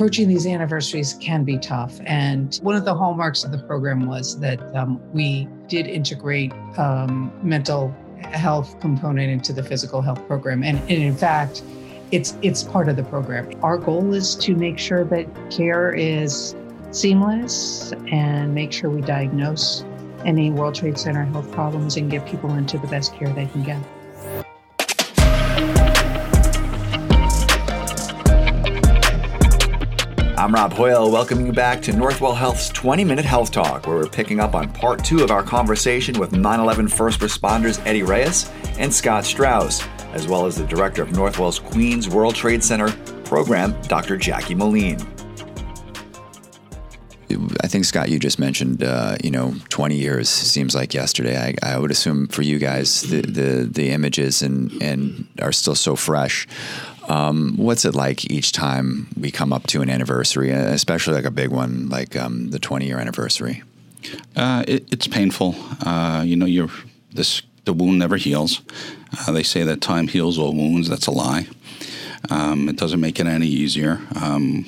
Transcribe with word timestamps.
approaching 0.00 0.28
these 0.28 0.46
anniversaries 0.46 1.12
can 1.20 1.44
be 1.44 1.58
tough. 1.58 2.00
And 2.06 2.58
one 2.62 2.74
of 2.74 2.86
the 2.86 2.94
hallmarks 2.94 3.44
of 3.44 3.52
the 3.52 3.58
program 3.58 4.06
was 4.06 4.40
that 4.40 4.58
um, 4.74 4.98
we 5.12 5.46
did 5.68 5.86
integrate 5.86 6.54
um, 6.78 7.30
mental 7.42 7.94
health 8.22 8.80
component 8.80 9.30
into 9.30 9.52
the 9.52 9.62
physical 9.62 10.00
health 10.00 10.26
program. 10.26 10.62
And, 10.62 10.78
and 10.78 11.02
in 11.02 11.14
fact, 11.14 11.62
it's 12.12 12.34
it's 12.40 12.62
part 12.62 12.88
of 12.88 12.96
the 12.96 13.02
program. 13.02 13.50
Our 13.62 13.76
goal 13.76 14.14
is 14.14 14.36
to 14.36 14.56
make 14.56 14.78
sure 14.78 15.04
that 15.04 15.26
care 15.50 15.92
is 15.92 16.56
seamless 16.92 17.92
and 18.10 18.54
make 18.54 18.72
sure 18.72 18.88
we 18.88 19.02
diagnose 19.02 19.84
any 20.24 20.50
World 20.50 20.76
Trade 20.76 20.96
Center 20.96 21.24
health 21.26 21.52
problems 21.52 21.98
and 21.98 22.10
get 22.10 22.24
people 22.24 22.54
into 22.54 22.78
the 22.78 22.86
best 22.86 23.12
care 23.12 23.30
they 23.34 23.48
can 23.48 23.62
get. 23.64 23.82
I'm 30.50 30.54
Rob 30.56 30.72
Hoyle, 30.72 31.12
welcoming 31.12 31.46
you 31.46 31.52
back 31.52 31.80
to 31.82 31.92
Northwell 31.92 32.36
Health's 32.36 32.70
20 32.70 33.04
Minute 33.04 33.24
Health 33.24 33.52
Talk, 33.52 33.86
where 33.86 33.94
we're 33.94 34.08
picking 34.08 34.40
up 34.40 34.52
on 34.56 34.68
part 34.72 35.04
two 35.04 35.22
of 35.22 35.30
our 35.30 35.44
conversation 35.44 36.18
with 36.18 36.32
9 36.32 36.58
11 36.58 36.88
first 36.88 37.20
responders 37.20 37.80
Eddie 37.86 38.02
Reyes 38.02 38.50
and 38.76 38.92
Scott 38.92 39.24
Strauss, 39.24 39.86
as 40.12 40.26
well 40.26 40.46
as 40.46 40.56
the 40.56 40.66
director 40.66 41.04
of 41.04 41.12
Northwell's 41.12 41.60
Queens 41.60 42.08
World 42.08 42.34
Trade 42.34 42.64
Center 42.64 42.90
program, 43.22 43.80
Dr. 43.82 44.16
Jackie 44.16 44.56
Moline. 44.56 44.98
I 47.62 47.68
think 47.68 47.84
Scott, 47.84 48.08
you 48.08 48.18
just 48.18 48.40
mentioned, 48.40 48.82
uh, 48.82 49.18
you 49.22 49.30
know, 49.30 49.54
20 49.68 49.94
years 49.94 50.28
seems 50.28 50.74
like 50.74 50.92
yesterday. 50.92 51.54
I, 51.62 51.74
I, 51.74 51.78
would 51.78 51.92
assume 51.92 52.26
for 52.26 52.42
you 52.42 52.58
guys, 52.58 53.02
the 53.02 53.22
the, 53.22 53.68
the 53.70 53.90
images 53.90 54.42
and 54.42 54.72
and 54.82 55.28
are 55.40 55.52
still 55.52 55.76
so 55.76 55.94
fresh. 55.94 56.48
Um, 57.10 57.56
what's 57.56 57.84
it 57.84 57.94
like 57.96 58.30
each 58.30 58.52
time 58.52 59.08
we 59.18 59.32
come 59.32 59.52
up 59.52 59.66
to 59.68 59.82
an 59.82 59.90
anniversary, 59.90 60.50
especially 60.50 61.14
like 61.14 61.24
a 61.24 61.30
big 61.30 61.50
one 61.50 61.88
like 61.88 62.14
um, 62.14 62.50
the 62.50 62.60
20 62.60 62.86
year 62.86 62.98
anniversary? 62.98 63.64
Uh, 64.36 64.64
it, 64.68 64.86
it's 64.92 65.08
painful. 65.08 65.56
Uh, 65.84 66.22
you 66.24 66.36
know, 66.36 66.46
you're 66.46 66.70
this 67.12 67.42
the 67.64 67.72
wound 67.72 67.98
never 67.98 68.16
heals. 68.16 68.62
Uh, 69.18 69.32
they 69.32 69.42
say 69.42 69.64
that 69.64 69.80
time 69.80 70.06
heals 70.06 70.38
all 70.38 70.54
wounds. 70.54 70.88
That's 70.88 71.08
a 71.08 71.10
lie. 71.10 71.48
Um, 72.30 72.68
it 72.68 72.76
doesn't 72.76 73.00
make 73.00 73.18
it 73.18 73.26
any 73.26 73.48
easier. 73.48 74.00
Um, 74.14 74.66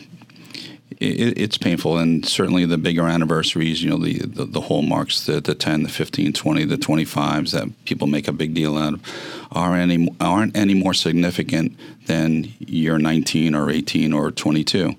it, 1.03 1.39
it's 1.39 1.59
painful, 1.59 1.99
and 1.99 2.25
certainly 2.27 2.65
the 2.65 2.79
bigger 2.79 3.07
anniversaries, 3.07 3.83
you 3.83 3.91
know, 3.91 3.99
the, 3.99 4.19
the, 4.19 4.45
the 4.45 4.61
hallmarks, 4.61 5.27
the, 5.27 5.41
the 5.41 5.55
10, 5.55 5.83
the 5.83 5.89
15, 5.89 6.33
20, 6.33 6.65
the 6.65 6.77
25s 6.77 7.53
that 7.53 7.85
people 7.85 8.07
make 8.07 8.29
a 8.29 8.33
big 8.33 8.55
deal 8.55 8.77
out 8.77 8.95
of, 8.95 9.49
are 9.51 9.75
any, 9.75 10.09
aren't 10.21 10.57
any 10.57 10.75
more 10.75 10.95
significant 10.95 11.77
than 12.07 12.53
year 12.61 12.99
19 12.99 13.55
or 13.55 13.71
18 13.71 14.13
or 14.13 14.31
22. 14.31 14.95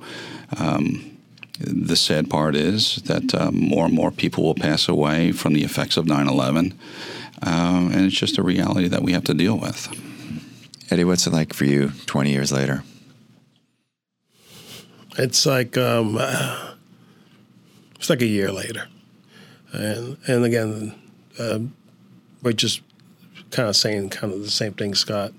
Um, 0.58 1.20
the 1.60 1.96
sad 1.96 2.30
part 2.30 2.56
is 2.56 2.98
that 3.04 3.34
uh, 3.34 3.52
more 3.52 3.86
and 3.86 3.94
more 3.94 4.12
people 4.12 4.44
will 4.44 4.56
pass 4.56 4.88
away 4.88 5.32
from 5.32 5.54
the 5.54 5.64
effects 5.64 5.98
of 5.98 6.06
9 6.06 6.28
11, 6.28 6.78
uh, 7.46 7.90
and 7.92 8.06
it's 8.06 8.16
just 8.16 8.38
a 8.38 8.44
reality 8.44 8.88
that 8.88 9.02
we 9.02 9.14
have 9.14 9.24
to 9.26 9.34
deal 9.34 9.58
with. 9.58 9.88
Eddie, 10.92 11.06
what's 11.06 11.26
it 11.26 11.34
like 11.34 11.54
for 11.54 11.66
you 11.66 11.90
20 12.06 12.32
years 12.32 12.52
later? 12.52 12.84
It's 15.18 15.46
like 15.46 15.78
um, 15.78 16.18
it's 17.96 18.10
like 18.10 18.22
a 18.22 18.28
year 18.28 18.52
later, 18.52 18.88
and 19.72 20.18
and 20.28 20.44
again, 20.44 20.96
uh, 21.40 21.60
we're 22.42 22.54
just 22.54 22.82
kind 23.52 23.70
of 23.70 23.76
saying 23.76 24.10
kind 24.10 24.34
of 24.34 24.42
the 24.42 24.50
same 24.50 24.74
thing, 24.74 24.96
Scott. 24.96 25.34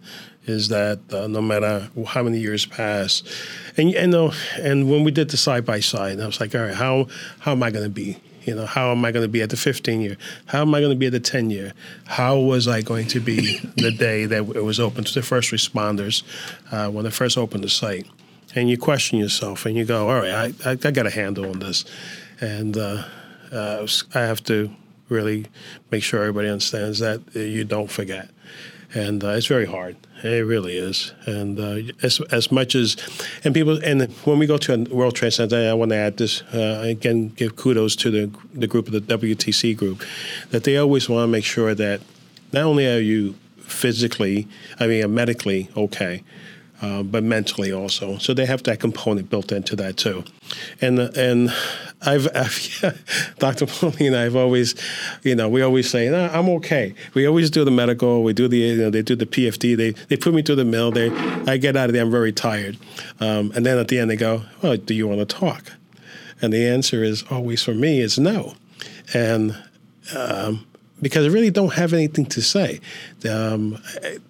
Is 0.47 0.69
that 0.69 1.01
uh, 1.11 1.27
no 1.27 1.41
matter 1.41 1.89
how 2.07 2.23
many 2.23 2.39
years 2.39 2.67
pass, 2.67 3.23
and 3.77 3.91
you 3.91 4.07
know, 4.07 4.33
and 4.61 4.91
when 4.91 5.03
we 5.03 5.11
did 5.11 5.31
the 5.31 5.37
side 5.37 5.65
by 5.65 5.81
side, 5.81 6.21
I 6.21 6.27
was 6.27 6.39
like, 6.39 6.55
all 6.55 6.61
right, 6.61 6.75
how 6.75 7.09
how 7.41 7.53
am 7.53 7.63
I 7.63 7.71
going 7.71 7.85
to 7.85 7.91
be? 7.91 8.19
You 8.45 8.55
know, 8.55 8.67
how 8.67 8.93
am 8.93 9.05
I 9.05 9.11
going 9.11 9.25
to 9.25 9.29
be 9.29 9.41
at 9.41 9.49
the 9.49 9.57
15 9.57 10.03
year? 10.03 10.19
How 10.45 10.61
am 10.61 10.75
I 10.75 10.81
going 10.81 10.93
to 10.93 10.99
be 10.99 11.07
at 11.07 11.13
the 11.13 11.21
10 11.21 11.49
year? 11.49 11.73
How 12.05 12.39
was 12.39 12.69
I 12.69 12.83
going 12.83 13.07
to 13.09 13.21
be 13.21 13.59
the 13.77 13.91
day 13.91 14.27
that 14.27 14.47
it 14.55 14.63
was 14.63 14.79
open 14.79 15.05
to 15.05 15.15
the 15.15 15.23
first 15.23 15.51
responders 15.51 16.23
uh, 16.71 16.91
when 16.91 17.05
they 17.05 17.11
first 17.11 17.39
opened 17.39 17.65
the 17.65 17.71
site? 17.71 18.07
And 18.55 18.71
you 18.71 18.79
question 18.79 19.19
yourself 19.19 19.67
and 19.67 19.77
you 19.77 19.85
go, 19.85 20.09
all 20.09 20.21
right, 20.21 20.55
I, 20.65 20.71
I, 20.71 20.73
I 20.73 20.91
got 20.91 21.07
a 21.07 21.11
handle 21.11 21.51
on 21.51 21.59
this. 21.59 21.85
And 22.41 22.77
uh, 22.77 23.05
uh, 23.53 23.87
I 24.15 24.21
have 24.21 24.43
to 24.45 24.71
really 25.09 25.47
make 25.91 26.03
sure 26.03 26.21
everybody 26.21 26.49
understands 26.49 26.99
that 27.01 27.21
you 27.35 27.65
don't 27.65 27.91
forget. 27.91 28.29
And 28.95 29.25
uh, 29.25 29.31
it's 29.31 29.47
very 29.47 29.67
hard. 29.67 29.97
It 30.23 30.47
really 30.47 30.77
is. 30.77 31.13
And 31.27 31.59
uh, 31.59 31.93
as, 32.03 32.21
as 32.31 32.53
much 32.53 32.75
as, 32.75 32.97
and 33.43 33.53
people, 33.53 33.83
and 33.85 34.11
when 34.25 34.39
we 34.39 34.47
go 34.47 34.57
to 34.57 34.75
a 34.75 34.95
World 34.95 35.17
Trade 35.17 35.33
Center, 35.33 35.57
I 35.69 35.75
want 35.75 35.91
to 35.91 35.97
add 35.97 36.17
this, 36.17 36.43
uh, 36.55 36.83
again, 36.85 37.29
give 37.31 37.57
kudos 37.57 37.97
to 37.97 38.11
the, 38.11 38.31
the 38.55 38.67
group 38.67 38.87
of 38.87 38.93
the 38.93 39.01
WTC 39.01 39.77
group, 39.77 40.03
that 40.51 40.65
they 40.65 40.77
always 40.77 41.09
want 41.09 41.25
to 41.25 41.27
make 41.27 41.45
sure 41.45 41.75
that 41.75 42.01
not 42.53 42.63
only 42.63 42.87
are 42.87 43.01
you 43.01 43.35
physically, 43.59 44.47
I 44.79 44.87
mean, 44.87 45.13
medically 45.13 45.69
okay, 45.77 46.23
uh, 46.85 47.03
but 47.03 47.25
mentally 47.25 47.73
also. 47.73 48.19
So 48.19 48.35
they 48.35 48.45
have 48.45 48.63
that 48.65 48.79
component 48.79 49.31
built 49.31 49.53
into 49.53 49.75
that 49.77 49.97
too. 49.97 50.25
And 50.81 50.99
and 50.99 51.51
I've, 52.03 52.29
I've 52.35 52.83
yeah, 52.83 52.93
Dr. 53.39 53.67
Moline 53.81 54.09
and 54.09 54.17
I've 54.17 54.37
always, 54.37 54.75
you 55.23 55.35
know, 55.35 55.49
we 55.49 55.63
always 55.63 55.89
say, 55.89 56.11
no, 56.11 56.29
I'm 56.29 56.49
okay. 56.61 56.95
We 57.15 57.27
always 57.27 57.51
do 57.51 57.65
the 57.65 57.71
medical. 57.71 58.23
We 58.23 58.35
do 58.35 58.49
the, 58.49 58.59
you 58.59 58.77
know, 58.77 58.91
they 58.91 59.03
do 59.03 59.17
the 59.17 59.27
PFT. 59.27 59.77
They 59.77 59.93
they 60.09 60.17
put 60.17 60.35
me 60.35 60.43
through 60.43 60.57
the 60.57 60.65
mill. 60.65 60.91
They, 60.91 61.11
I 61.47 61.57
get 61.57 61.77
out 61.77 61.89
of 61.89 61.95
there. 61.95 62.03
I'm 62.03 62.11
very 62.11 62.33
tired. 62.33 62.77
Um, 63.21 63.53
and 63.55 63.65
then 63.65 63.79
at 63.79 63.89
the 63.89 63.99
end 63.99 64.11
they 64.11 64.17
go, 64.17 64.43
well, 64.63 64.77
do 64.77 64.95
you 64.95 65.09
want 65.09 65.21
to 65.21 65.27
talk? 65.27 65.73
And 66.43 66.53
the 66.53 66.67
answer 66.69 67.03
is 67.03 67.25
always 67.31 67.63
for 67.63 67.75
me 67.75 68.01
is 68.01 68.19
no. 68.19 68.55
And 69.15 69.57
um, 70.15 70.67
because 71.01 71.27
I 71.27 71.29
really 71.29 71.51
don't 71.51 71.75
have 71.75 71.93
anything 71.93 72.27
to 72.27 72.43
say 72.43 72.81
um, 73.29 73.79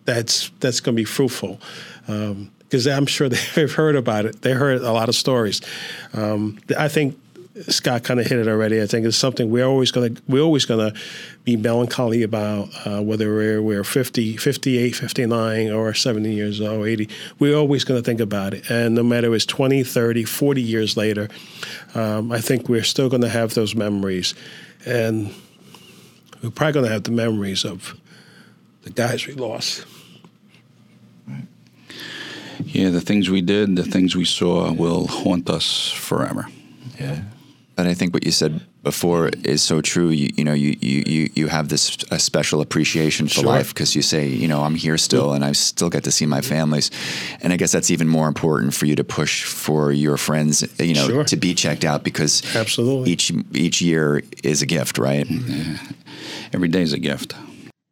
that's 0.05 0.51
that's 0.61 0.81
going 0.81 0.97
to 0.97 1.01
be 1.01 1.05
fruitful 1.05 1.61
because 2.07 2.87
um, 2.87 2.93
I'm 2.93 3.07
sure 3.07 3.29
they've 3.55 3.73
heard 3.73 3.97
about 3.97 4.27
it. 4.27 4.43
They 4.43 4.53
heard 4.53 4.81
a 4.81 4.93
lot 4.93 5.09
of 5.09 5.15
stories. 5.15 5.61
Um, 6.13 6.59
I 6.79 6.89
think 6.89 7.19
Scott 7.69 8.03
kind 8.03 8.19
of 8.19 8.27
hit 8.27 8.39
it 8.39 8.49
already. 8.49 8.83
I 8.83 8.87
think 8.87 9.07
it's 9.07 9.17
something 9.17 9.49
we're 9.49 9.65
always 9.65 9.93
going 9.93 10.17
to 10.17 10.23
we're 10.27 10.43
always 10.43 10.65
going 10.65 10.91
to 10.93 11.01
be 11.45 11.57
melancholy 11.57 12.23
about 12.25 12.69
uh, 12.85 13.01
whether 13.01 13.33
we're 13.33 13.63
we're 13.63 13.85
50, 13.85 14.37
58, 14.37 14.97
59 14.97 15.71
or 15.71 15.95
70 15.95 16.33
years 16.33 16.61
old, 16.61 16.87
80. 16.87 17.09
We're 17.39 17.57
always 17.57 17.85
going 17.85 18.03
to 18.03 18.05
think 18.05 18.19
about 18.19 18.55
it. 18.55 18.69
And 18.71 18.97
no 18.97 19.05
matter 19.05 19.33
it's 19.35 19.47
20, 19.47 19.85
30, 19.85 20.25
40 20.25 20.63
years 20.63 20.97
later, 20.97 21.29
um, 21.95 22.33
I 22.33 22.41
think 22.41 22.69
we're 22.69 22.83
still 22.83 23.09
going 23.09 23.23
to 23.23 23.29
have 23.29 23.55
those 23.55 23.77
memories. 23.77 24.35
And 24.85 25.33
we're 26.45 26.51
probably 26.51 26.73
going 26.75 26.87
to 26.87 26.93
have 26.93 27.05
the 27.05 27.11
memories 27.11 27.65
of 27.65 27.99
the 28.83 28.91
guys 28.91 29.27
we 29.27 29.33
lost. 29.33 29.87
Yeah, 32.61 32.91
the 32.91 33.01
things 33.01 33.31
we 33.31 33.41
did, 33.41 33.77
the 33.77 33.83
things 33.83 34.15
we 34.15 34.27
saw 34.27 34.71
will 34.73 35.07
haunt 35.07 35.49
us 35.49 35.91
forever. 35.91 36.47
Yeah. 37.01 37.23
But 37.77 37.87
I 37.87 37.95
think 37.95 38.13
what 38.13 38.25
you 38.25 38.31
said 38.31 38.61
before 38.85 39.31
is 39.43 39.63
so 39.63 39.81
true. 39.81 40.11
You, 40.11 40.31
you 40.37 40.45
know, 40.45 40.53
you, 40.53 40.77
you, 40.81 41.31
you 41.35 41.49
have 41.49 41.69
this 41.69 41.97
a 42.11 42.19
special 42.19 42.61
appreciation 42.61 43.27
for 43.27 43.35
sure. 43.35 43.45
life 43.45 43.75
because 43.75 43.97
you 43.97 44.03
say, 44.03 44.29
you 44.29 44.47
know, 44.47 44.63
I'm 44.63 44.75
here 44.75 44.99
still 44.99 45.33
and 45.33 45.45
I 45.45 45.53
still 45.53 45.91
get 45.91 46.05
to 46.05 46.13
see 46.13 46.27
my 46.27 46.41
families. 46.41 46.91
And 47.41 47.53
I 47.53 47.57
guess 47.57 47.73
that's 47.73 47.91
even 47.91 48.09
more 48.09 48.29
important 48.29 48.75
for 48.75 48.87
you 48.87 48.95
to 48.97 49.05
push 49.05 49.45
for 49.45 49.91
your 49.91 50.17
friends, 50.17 50.63
you 50.79 50.95
know, 50.95 51.09
sure. 51.09 51.25
to 51.25 51.37
be 51.37 51.55
checked 51.55 51.85
out 51.85 52.05
because 52.05 52.43
absolutely 52.55 53.11
each 53.11 53.33
each 53.53 53.83
year 53.83 54.23
is 54.43 54.63
a 54.63 54.67
gift, 54.67 54.99
right? 54.99 55.29
Yeah. 55.29 55.79
Every 56.53 56.69
day 56.69 56.83
is 56.83 56.93
a 56.93 56.99
gift. 56.99 57.35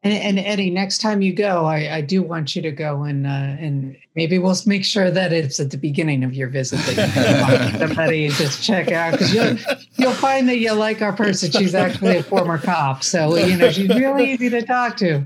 And, 0.05 0.39
and, 0.39 0.39
Eddie, 0.41 0.71
next 0.71 0.99
time 0.99 1.23
you 1.23 1.33
go, 1.33 1.65
I, 1.65 1.97
I 1.97 2.01
do 2.01 2.23
want 2.23 2.57
you 2.57 2.63
to 2.63 2.73
go 2.73 3.05
and 3.05 3.25
uh, 3.25 3.31
and 3.31 3.97
maybe 4.17 4.37
we'll 4.37 4.57
make 4.67 4.85
sure 4.85 5.13
that 5.13 5.33
it's 5.33 5.61
at 5.61 5.71
the 5.71 5.77
beginning 5.77 6.25
of 6.25 6.35
your 6.35 6.49
visit 6.49 6.81
that 6.81 7.07
you 7.07 7.13
can 7.13 7.79
somebody 7.89 8.27
and 8.27 8.35
just 8.35 8.65
check 8.65 8.91
out 8.91 9.13
because 9.13 9.33
you'll 9.33 9.57
you'll 9.99 10.13
find 10.13 10.49
that 10.49 10.59
you 10.59 10.73
like 10.73 11.03
our 11.03 11.13
person. 11.13 11.53
She's 11.53 11.77
actually 11.77 12.17
a 12.17 12.23
former 12.25 12.59
cop, 12.59 13.05
so 13.05 13.37
you 13.37 13.57
know 13.57 13.71
she's 13.71 13.91
really 13.91 14.33
easy 14.33 14.51
to 14.51 14.63
talk 14.63 14.97
to. 14.97 15.25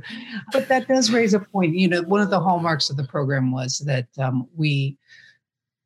But 0.53 0.69
that 0.69 0.87
does 0.89 1.11
raise 1.11 1.33
a 1.33 1.41
point. 1.41 1.75
You 1.75 1.89
know, 1.89 2.03
one 2.03 2.21
of 2.21 2.29
the 2.29 2.41
hallmarks 2.41 2.91
of 2.91 2.99
the 2.99 3.05
program 3.05 3.53
was 3.53 3.79
that 3.87 4.09
um, 4.19 4.47
we 4.57 4.99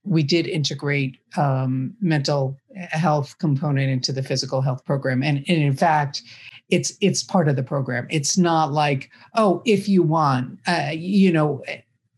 we 0.04 0.22
did 0.22 0.46
integrate 0.46 1.18
um, 1.36 1.94
mental 2.00 2.56
health 2.90 3.36
component 3.38 3.90
into 3.90 4.12
the 4.12 4.22
physical 4.22 4.60
health 4.60 4.84
program, 4.84 5.22
and, 5.22 5.38
and 5.48 5.62
in 5.62 5.76
fact 5.76 6.22
it's 6.70 6.92
it's 7.00 7.22
part 7.22 7.48
of 7.48 7.56
the 7.56 7.62
program. 7.62 8.06
It's 8.10 8.38
not 8.38 8.72
like 8.72 9.10
oh, 9.34 9.62
if 9.64 9.88
you 9.88 10.02
want, 10.02 10.58
uh, 10.66 10.90
you 10.92 11.32
know, 11.32 11.62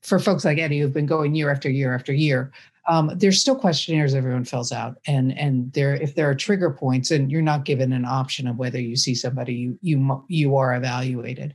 for 0.02 0.18
folks 0.18 0.44
like 0.44 0.58
Eddie 0.58 0.80
who've 0.80 0.92
been 0.92 1.06
going 1.06 1.34
year 1.34 1.50
after 1.50 1.70
year 1.70 1.94
after 1.94 2.12
year. 2.12 2.52
Um, 2.88 3.12
there's 3.14 3.40
still 3.40 3.54
questionnaires 3.54 4.12
everyone 4.12 4.44
fills 4.44 4.72
out, 4.72 4.98
and 5.06 5.38
and 5.38 5.72
there 5.72 5.94
if 5.94 6.16
there 6.16 6.28
are 6.28 6.34
trigger 6.34 6.70
points, 6.70 7.12
and 7.12 7.30
you're 7.30 7.40
not 7.40 7.64
given 7.64 7.92
an 7.92 8.04
option 8.04 8.48
of 8.48 8.58
whether 8.58 8.80
you 8.80 8.96
see 8.96 9.14
somebody, 9.14 9.54
you 9.54 9.78
you 9.82 10.24
you 10.28 10.56
are 10.56 10.74
evaluated. 10.74 11.54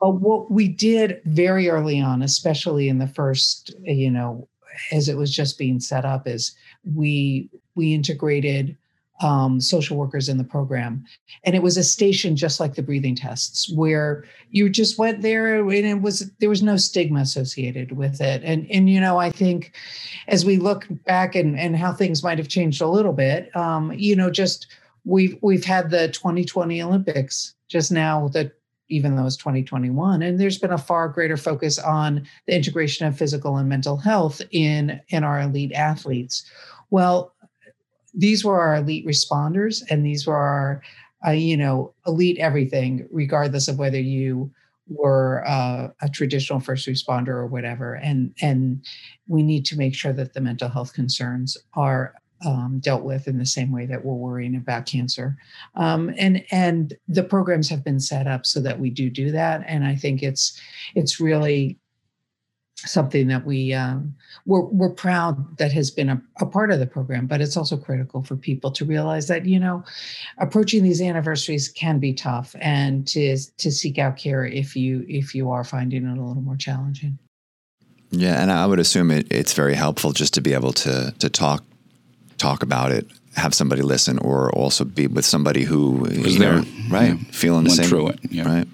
But 0.00 0.20
what 0.20 0.52
we 0.52 0.68
did 0.68 1.20
very 1.24 1.68
early 1.68 2.00
on, 2.00 2.22
especially 2.22 2.88
in 2.88 2.98
the 2.98 3.08
first 3.08 3.74
you 3.82 4.10
know 4.10 4.48
as 4.90 5.08
it 5.08 5.16
was 5.16 5.34
just 5.34 5.58
being 5.58 5.80
set 5.80 6.04
up 6.04 6.26
is 6.26 6.54
we 6.84 7.50
we 7.74 7.94
integrated 7.94 8.76
um, 9.22 9.60
social 9.60 9.96
workers 9.96 10.28
in 10.28 10.36
the 10.36 10.44
program. 10.44 11.04
And 11.44 11.54
it 11.54 11.62
was 11.62 11.76
a 11.76 11.84
station 11.84 12.34
just 12.36 12.58
like 12.58 12.74
the 12.74 12.82
breathing 12.82 13.14
tests 13.14 13.72
where 13.72 14.24
you 14.50 14.68
just 14.68 14.98
went 14.98 15.22
there 15.22 15.58
and 15.58 15.72
it 15.72 16.02
was 16.02 16.30
there 16.40 16.48
was 16.48 16.62
no 16.62 16.76
stigma 16.76 17.20
associated 17.20 17.92
with 17.92 18.20
it. 18.20 18.42
And 18.44 18.68
and 18.70 18.90
you 18.90 19.00
know, 19.00 19.18
I 19.18 19.30
think 19.30 19.76
as 20.28 20.44
we 20.44 20.56
look 20.56 20.86
back 21.04 21.34
and, 21.34 21.58
and 21.58 21.76
how 21.76 21.92
things 21.92 22.22
might 22.22 22.38
have 22.38 22.48
changed 22.48 22.82
a 22.82 22.88
little 22.88 23.12
bit, 23.12 23.54
um, 23.56 23.92
you 23.92 24.16
know, 24.16 24.30
just 24.30 24.66
we've 25.04 25.36
we've 25.40 25.64
had 25.64 25.90
the 25.90 26.08
2020 26.08 26.82
Olympics 26.82 27.54
just 27.68 27.92
now 27.92 28.28
that 28.28 28.52
even 28.92 29.16
though 29.16 29.26
it's 29.26 29.36
2021 29.36 30.22
and 30.22 30.38
there's 30.38 30.58
been 30.58 30.72
a 30.72 30.78
far 30.78 31.08
greater 31.08 31.36
focus 31.36 31.78
on 31.78 32.26
the 32.46 32.54
integration 32.54 33.06
of 33.06 33.16
physical 33.16 33.56
and 33.56 33.68
mental 33.68 33.96
health 33.96 34.40
in 34.50 35.00
in 35.08 35.24
our 35.24 35.40
elite 35.40 35.72
athletes. 35.72 36.44
Well 36.90 37.34
these 38.14 38.44
were 38.44 38.60
our 38.60 38.76
elite 38.76 39.06
responders 39.06 39.82
and 39.90 40.04
these 40.04 40.26
were 40.26 40.36
our 40.36 40.82
uh, 41.26 41.30
you 41.30 41.56
know 41.56 41.94
elite 42.06 42.38
everything 42.38 43.06
regardless 43.10 43.68
of 43.68 43.78
whether 43.78 44.00
you 44.00 44.50
were 44.88 45.44
uh, 45.46 45.88
a 46.00 46.08
traditional 46.08 46.60
first 46.60 46.86
responder 46.86 47.28
or 47.28 47.46
whatever. 47.46 47.94
And 47.94 48.34
and 48.40 48.84
we 49.26 49.42
need 49.42 49.64
to 49.66 49.76
make 49.76 49.94
sure 49.94 50.12
that 50.12 50.34
the 50.34 50.40
mental 50.40 50.68
health 50.68 50.92
concerns 50.92 51.56
are 51.74 52.14
um, 52.44 52.80
dealt 52.80 53.02
with 53.02 53.28
in 53.28 53.38
the 53.38 53.46
same 53.46 53.72
way 53.72 53.86
that 53.86 54.04
we're 54.04 54.14
worrying 54.14 54.56
about 54.56 54.86
cancer. 54.86 55.36
Um, 55.74 56.14
and 56.18 56.44
and 56.50 56.94
the 57.08 57.24
programs 57.24 57.68
have 57.68 57.84
been 57.84 58.00
set 58.00 58.26
up 58.26 58.46
so 58.46 58.60
that 58.60 58.78
we 58.78 58.90
do 58.90 59.10
do 59.10 59.30
that. 59.32 59.64
And 59.66 59.84
i 59.84 59.94
think 59.94 60.22
it's 60.22 60.60
it's 60.94 61.20
really 61.20 61.78
something 62.84 63.28
that 63.28 63.44
we 63.44 63.72
um, 63.72 64.14
we're, 64.46 64.62
we're 64.62 64.90
proud 64.90 65.56
that 65.58 65.72
has 65.72 65.90
been 65.90 66.08
a, 66.08 66.22
a, 66.40 66.46
part 66.46 66.70
of 66.70 66.80
the 66.80 66.86
program 66.86 67.26
but 67.26 67.40
it's 67.40 67.56
also 67.56 67.76
critical 67.76 68.22
for 68.22 68.36
people 68.36 68.70
to 68.70 68.84
realize 68.84 69.28
that 69.28 69.46
you 69.46 69.58
know 69.58 69.84
approaching 70.38 70.82
these 70.82 71.00
anniversaries 71.00 71.68
can 71.68 71.98
be 71.98 72.12
tough 72.12 72.56
and 72.60 73.06
to 73.06 73.36
to 73.58 73.70
seek 73.70 73.98
out 73.98 74.16
care 74.16 74.44
if 74.44 74.74
you 74.74 75.04
if 75.08 75.34
you 75.34 75.50
are 75.50 75.64
finding 75.64 76.04
it 76.04 76.18
a 76.18 76.22
little 76.22 76.42
more 76.42 76.56
challenging. 76.56 77.18
Yeah 78.10 78.42
and 78.42 78.50
i 78.50 78.66
would 78.66 78.78
assume 78.78 79.10
it, 79.10 79.26
it's 79.30 79.52
very 79.52 79.74
helpful 79.74 80.12
just 80.12 80.34
to 80.34 80.40
be 80.40 80.52
able 80.52 80.72
to 80.72 81.14
to 81.18 81.30
talk 81.30 81.64
talk 82.42 82.62
about 82.62 82.92
it 82.92 83.06
have 83.34 83.54
somebody 83.54 83.82
listen 83.82 84.18
or 84.18 84.50
also 84.52 84.84
be 84.84 85.06
with 85.06 85.24
somebody 85.24 85.62
who 85.62 85.92
was 86.22 86.38
there 86.38 86.60
know, 86.60 86.64
right 86.90 87.14
yeah. 87.14 87.30
feeling 87.30 87.64
Went 87.64 87.68
the 87.68 87.74
same 87.76 87.88
through 87.88 88.08
it 88.08 88.18
yeah. 88.30 88.44
right 88.44 88.68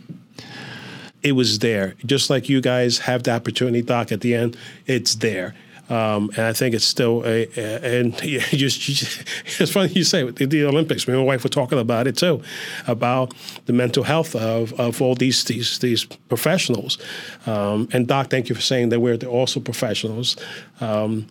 it 1.22 1.32
was 1.32 1.58
there. 1.58 1.94
Just 2.04 2.30
like 2.30 2.48
you 2.48 2.60
guys 2.60 3.00
have 3.00 3.22
the 3.22 3.32
opportunity 3.32 3.82
doc 3.82 4.12
at 4.12 4.20
the 4.20 4.34
end, 4.34 4.56
it's 4.86 5.14
there. 5.16 5.54
Um, 5.90 6.30
and 6.36 6.40
I 6.40 6.52
think 6.52 6.74
it's 6.74 6.84
still 6.84 7.24
a, 7.24 7.48
a 7.56 8.00
and 8.00 8.22
yeah, 8.22 8.40
just, 8.50 8.78
just, 8.78 9.24
it's 9.58 9.72
funny 9.72 9.90
you 9.94 10.04
say 10.04 10.30
the, 10.30 10.44
the 10.44 10.64
Olympics. 10.64 11.08
Me 11.08 11.14
and 11.14 11.22
my 11.22 11.26
wife 11.26 11.44
were 11.44 11.48
talking 11.48 11.78
about 11.78 12.06
it 12.06 12.16
too, 12.16 12.42
about 12.86 13.32
the 13.64 13.72
mental 13.72 14.04
health 14.04 14.36
of, 14.36 14.78
of 14.78 15.00
all 15.00 15.14
these 15.14 15.44
these 15.44 15.78
these 15.78 16.04
professionals. 16.04 16.98
Um, 17.46 17.88
and 17.92 18.06
Doc, 18.06 18.28
thank 18.28 18.50
you 18.50 18.54
for 18.54 18.60
saying 18.60 18.90
that 18.90 19.00
we're 19.00 19.16
also 19.24 19.60
professionals. 19.60 20.36
Um, 20.80 21.26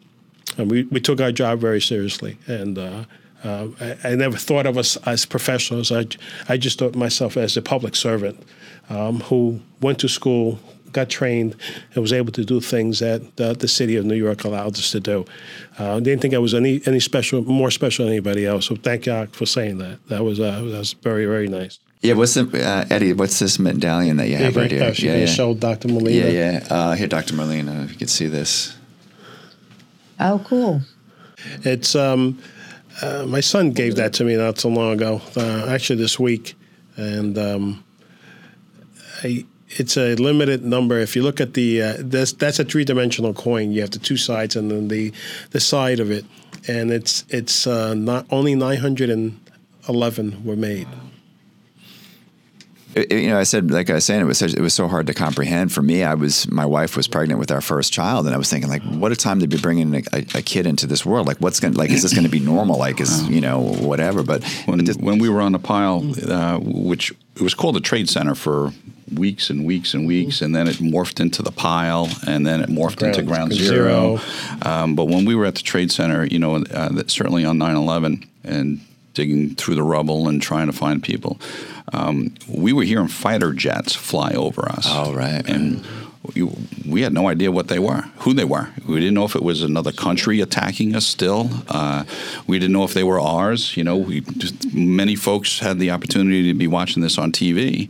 and 0.58 0.72
we, 0.72 0.84
we 0.84 1.00
took 1.00 1.20
our 1.20 1.32
job 1.32 1.60
very 1.60 1.82
seriously. 1.82 2.38
And 2.48 2.78
uh, 2.78 3.04
uh, 3.44 3.68
I, 3.80 3.98
I, 4.04 4.16
never 4.16 4.38
thought 4.38 4.66
of 4.66 4.78
us 4.78 4.98
as 5.06 5.26
professionals. 5.26 5.92
I, 5.92 6.08
I 6.50 6.58
just 6.58 6.80
thought 6.80 6.96
myself 6.96 7.38
as 7.38 7.56
a 7.58 7.62
public 7.62 7.96
servant 7.96 8.42
um, 8.90 9.20
who 9.22 9.62
went 9.82 10.00
to 10.00 10.08
school, 10.08 10.60
got 10.92 11.10
trained, 11.10 11.56
and 11.94 12.02
was 12.02 12.14
able 12.14 12.32
to 12.32 12.44
do 12.44 12.60
things 12.62 13.00
that 13.00 13.36
the, 13.36 13.54
the 13.54 13.68
city 13.68 13.96
of 13.96 14.06
New 14.06 14.16
York 14.16 14.44
allowed 14.44 14.78
us 14.78 14.92
to 14.92 15.00
do. 15.00 15.26
Uh, 15.78 16.00
didn't 16.00 16.22
think 16.22 16.34
I 16.34 16.40
was 16.40 16.54
any 16.54 16.82
any 16.86 17.00
special, 17.00 17.44
more 17.44 17.70
special 17.70 18.06
than 18.06 18.14
anybody 18.14 18.46
else. 18.46 18.66
So 18.66 18.76
thank 18.76 19.04
God 19.06 19.36
for 19.36 19.46
saying 19.46 19.78
that. 19.80 20.00
That 20.08 20.24
was 20.24 20.40
uh, 20.40 20.62
that 20.62 20.64
was 20.64 20.94
very 20.94 21.26
very 21.26 21.48
nice. 21.48 21.80
Yeah, 22.02 22.14
what's 22.14 22.36
the 22.36 22.44
uh, 22.64 22.86
Eddie? 22.90 23.14
What's 23.14 23.40
this 23.40 23.60
medallion 23.60 24.18
that 24.18 24.30
you 24.30 24.38
have 24.38 24.56
right 24.56 24.72
here? 24.72 24.94
Yeah, 24.98 25.16
yeah. 25.18 25.26
show 25.26 25.54
Dr. 25.54 25.88
Molina. 25.88 26.28
Yeah, 26.28 26.60
yeah. 26.62 26.68
Uh, 26.70 26.94
here, 26.94 27.08
Dr. 27.08 27.36
Molina, 27.36 27.84
if 27.84 27.92
you 27.92 27.98
can 27.98 28.08
see 28.08 28.28
this. 28.28 28.77
Oh, 30.20 30.42
cool. 30.46 30.82
It's 31.64 31.96
um, 31.96 32.42
uh, 33.02 33.26
my 33.28 33.40
son 33.40 33.72
gave 33.72 33.96
that 33.96 34.14
to 34.14 34.24
me 34.24 34.36
not 34.36 34.58
so 34.58 34.70
long 34.70 34.94
ago. 34.94 35.22
Uh, 35.36 35.68
actually, 35.70 36.00
this 36.00 36.20
week, 36.20 36.56
and 36.96 37.38
um, 37.38 37.84
I, 39.24 39.46
it's 39.70 39.98
a 39.98 40.16
limited 40.16 40.64
number. 40.64 40.98
If 41.00 41.16
you 41.16 41.24
look 41.24 41.40
at 41.40 41.54
the 41.54 41.82
uh, 41.82 41.94
that's 42.00 42.34
that's 42.34 42.60
a 42.60 42.64
three 42.64 42.86
dimensional 42.86 43.34
coin. 43.34 43.72
You 43.72 43.82
have 43.82 43.92
the 43.92 44.00
two 44.00 44.18
sides 44.18 44.56
and 44.56 44.72
then 44.72 44.88
the 44.88 45.14
the 45.52 45.60
side 45.60 46.00
of 46.00 46.10
it, 46.10 46.26
and 46.68 46.92
it's 46.92 47.24
it's 47.30 47.68
uh, 47.68 47.94
not 47.94 48.26
only 48.32 48.56
nine 48.56 48.80
hundred 48.80 49.10
and 49.10 49.40
eleven 49.88 50.44
were 50.44 50.56
made. 50.56 50.88
It, 52.96 53.12
you 53.12 53.30
know, 53.30 53.38
I 53.38 53.44
said, 53.44 53.70
like 53.70 53.90
I 53.90 53.96
was 53.96 54.06
saying, 54.06 54.22
it 54.22 54.26
was 54.26 54.38
such, 54.38 54.54
it 54.54 54.62
was 54.62 54.74
so 54.74 54.88
hard 54.88 55.08
to 55.08 55.14
comprehend 55.14 55.72
for 55.72 55.82
me. 55.82 56.04
I 56.04 56.14
was 56.14 56.50
my 56.50 56.66
wife 56.66 56.96
was 56.96 57.08
pregnant 57.08 57.40
with 57.40 57.52
our 57.52 57.62
first 57.62 57.94
child, 57.94 58.26
and 58.26 58.34
I 58.34 58.38
was 58.38 58.50
thinking, 58.50 58.70
like, 58.70 58.82
what 58.84 59.12
a 59.12 59.16
time 59.16 59.40
to 59.42 59.48
be 59.48 59.58
bringing 59.58 59.94
a, 59.96 60.04
a, 60.14 60.20
a 60.36 60.42
kid 60.42 60.66
into 60.66 60.88
this 60.88 61.06
world. 61.06 61.28
Like, 61.28 61.38
what's 61.38 61.60
going 61.60 61.74
like, 61.74 61.92
is 61.92 62.02
this 62.02 62.14
going 62.14 62.24
to 62.26 62.30
be 62.30 62.40
normal? 62.40 62.78
Like, 62.78 63.00
is 63.00 63.28
you 63.30 63.42
know, 63.42 63.60
whatever. 63.60 64.24
But 64.24 64.44
when 64.66 64.86
when 64.86 65.20
we 65.20 65.30
were 65.30 65.42
on 65.42 65.52
the 65.52 65.60
pile, 65.60 66.04
uh, 66.28 66.60
which 66.60 67.12
it 67.36 67.42
was 67.42 67.54
called 67.54 67.76
the 67.76 67.82
Trade 67.82 68.10
Center 68.10 68.36
for 68.36 68.72
weeks 69.14 69.50
and 69.50 69.66
weeks 69.66 69.94
and 69.94 70.08
weeks, 70.08 70.42
and 70.42 70.56
then 70.56 70.68
it 70.68 70.78
morphed 70.78 71.20
into 71.20 71.42
the 71.42 71.52
pile, 71.52 72.10
and 72.28 72.46
then 72.46 72.62
it 72.62 72.70
morphed 72.70 72.98
ground, 72.98 73.16
into 73.16 73.28
Ground 73.28 73.54
Zero. 73.54 74.18
zero. 74.18 74.20
Um, 74.64 74.96
but 74.96 75.06
when 75.06 75.26
we 75.26 75.36
were 75.36 75.46
at 75.46 75.56
the 75.56 75.62
Trade 75.62 75.92
Center, 75.92 76.26
you 76.26 76.40
know, 76.40 76.56
uh, 76.56 77.04
certainly 77.08 77.46
on 77.46 77.58
9/11 77.58 78.28
and 78.44 78.82
digging 79.14 79.56
through 79.56 79.76
the 79.76 79.84
rubble 79.84 80.28
and 80.28 80.42
trying 80.42 80.68
to 80.68 80.74
find 80.74 81.02
people, 81.02 81.40
um, 81.94 82.34
we 82.48 82.74
were 82.74 82.84
hearing 82.84 83.08
fighter 83.08 83.54
jets 83.54 83.96
fly 83.96 84.32
over 84.34 84.70
us. 84.70 84.86
Oh, 84.90 85.14
right. 85.14 85.48
And 85.48 85.86
we, 86.34 86.50
we, 86.88 87.02
had 87.02 87.14
no 87.14 87.28
idea 87.28 87.52
what 87.52 87.68
they 87.68 87.80
were, 87.80 88.02
who 88.20 88.34
they 88.34 88.44
were. 88.44 88.70
We 88.88 89.00
didn't 89.00 89.14
know 89.14 89.26
if 89.26 89.36
it 89.36 89.44
was 89.44 89.64
another 89.64 89.92
country 89.92 90.42
attacking 90.42 90.96
us 90.96 91.06
still. 91.06 91.50
Uh, 91.68 92.04
we 92.48 92.60
didn't 92.60 92.74
know 92.74 92.84
if 92.84 92.94
they 92.94 93.04
were 93.04 93.20
ours. 93.20 93.76
You 93.78 93.84
know, 93.84 93.98
we, 93.98 94.22
just, 94.22 94.74
many 94.74 95.16
folks 95.16 95.60
had 95.60 95.80
the 95.80 95.92
opportunity 95.92 96.44
to 96.52 96.54
be 96.54 96.68
watching 96.68 97.04
this 97.04 97.18
on 97.18 97.32
TV 97.32 97.90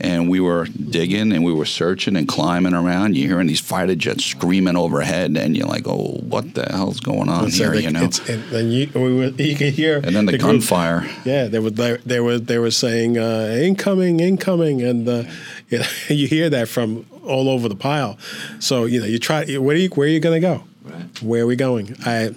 and 0.00 0.28
we 0.28 0.40
were 0.40 0.66
digging 0.66 1.32
and 1.32 1.44
we 1.44 1.52
were 1.52 1.64
searching 1.64 2.16
and 2.16 2.28
climbing 2.28 2.74
around. 2.74 3.16
You're 3.16 3.28
hearing 3.28 3.46
these 3.46 3.60
fighter 3.60 3.94
jets 3.94 4.24
screaming 4.24 4.76
overhead, 4.76 5.36
and 5.36 5.56
you're 5.56 5.66
like, 5.66 5.86
"Oh, 5.86 6.20
what 6.22 6.54
the 6.54 6.66
hell's 6.70 7.00
going 7.00 7.28
on 7.28 7.50
here?" 7.50 7.74
you 7.74 7.90
know. 7.90 8.08
and 8.28 8.72
you, 8.72 8.90
we 8.94 9.16
were, 9.16 9.24
you 9.38 9.56
could 9.56 9.72
hear, 9.72 9.96
and 9.96 10.14
then 10.14 10.26
the, 10.26 10.32
the 10.32 10.38
gunfire. 10.38 11.00
Group, 11.00 11.12
yeah, 11.24 11.46
they 11.46 11.58
were 11.58 11.70
they 11.70 12.20
were 12.20 12.38
they 12.38 12.58
were 12.58 12.70
saying 12.70 13.18
uh, 13.18 13.58
"incoming, 13.60 14.20
incoming," 14.20 14.82
and 14.82 15.08
uh, 15.08 15.24
you, 15.68 15.78
know, 15.78 15.86
you 16.08 16.26
hear 16.26 16.50
that 16.50 16.68
from 16.68 17.06
all 17.26 17.48
over 17.48 17.68
the 17.68 17.76
pile. 17.76 18.18
So 18.60 18.84
you 18.84 19.00
know, 19.00 19.06
you 19.06 19.18
try. 19.18 19.44
Where 19.44 19.76
are 19.76 19.78
you 19.78 19.88
where 19.90 20.06
are 20.06 20.10
you 20.10 20.20
going 20.20 20.40
to 20.40 20.46
go? 20.46 20.64
Right. 20.84 21.22
Where 21.22 21.42
are 21.42 21.46
we 21.46 21.56
going? 21.56 21.96
I. 22.04 22.34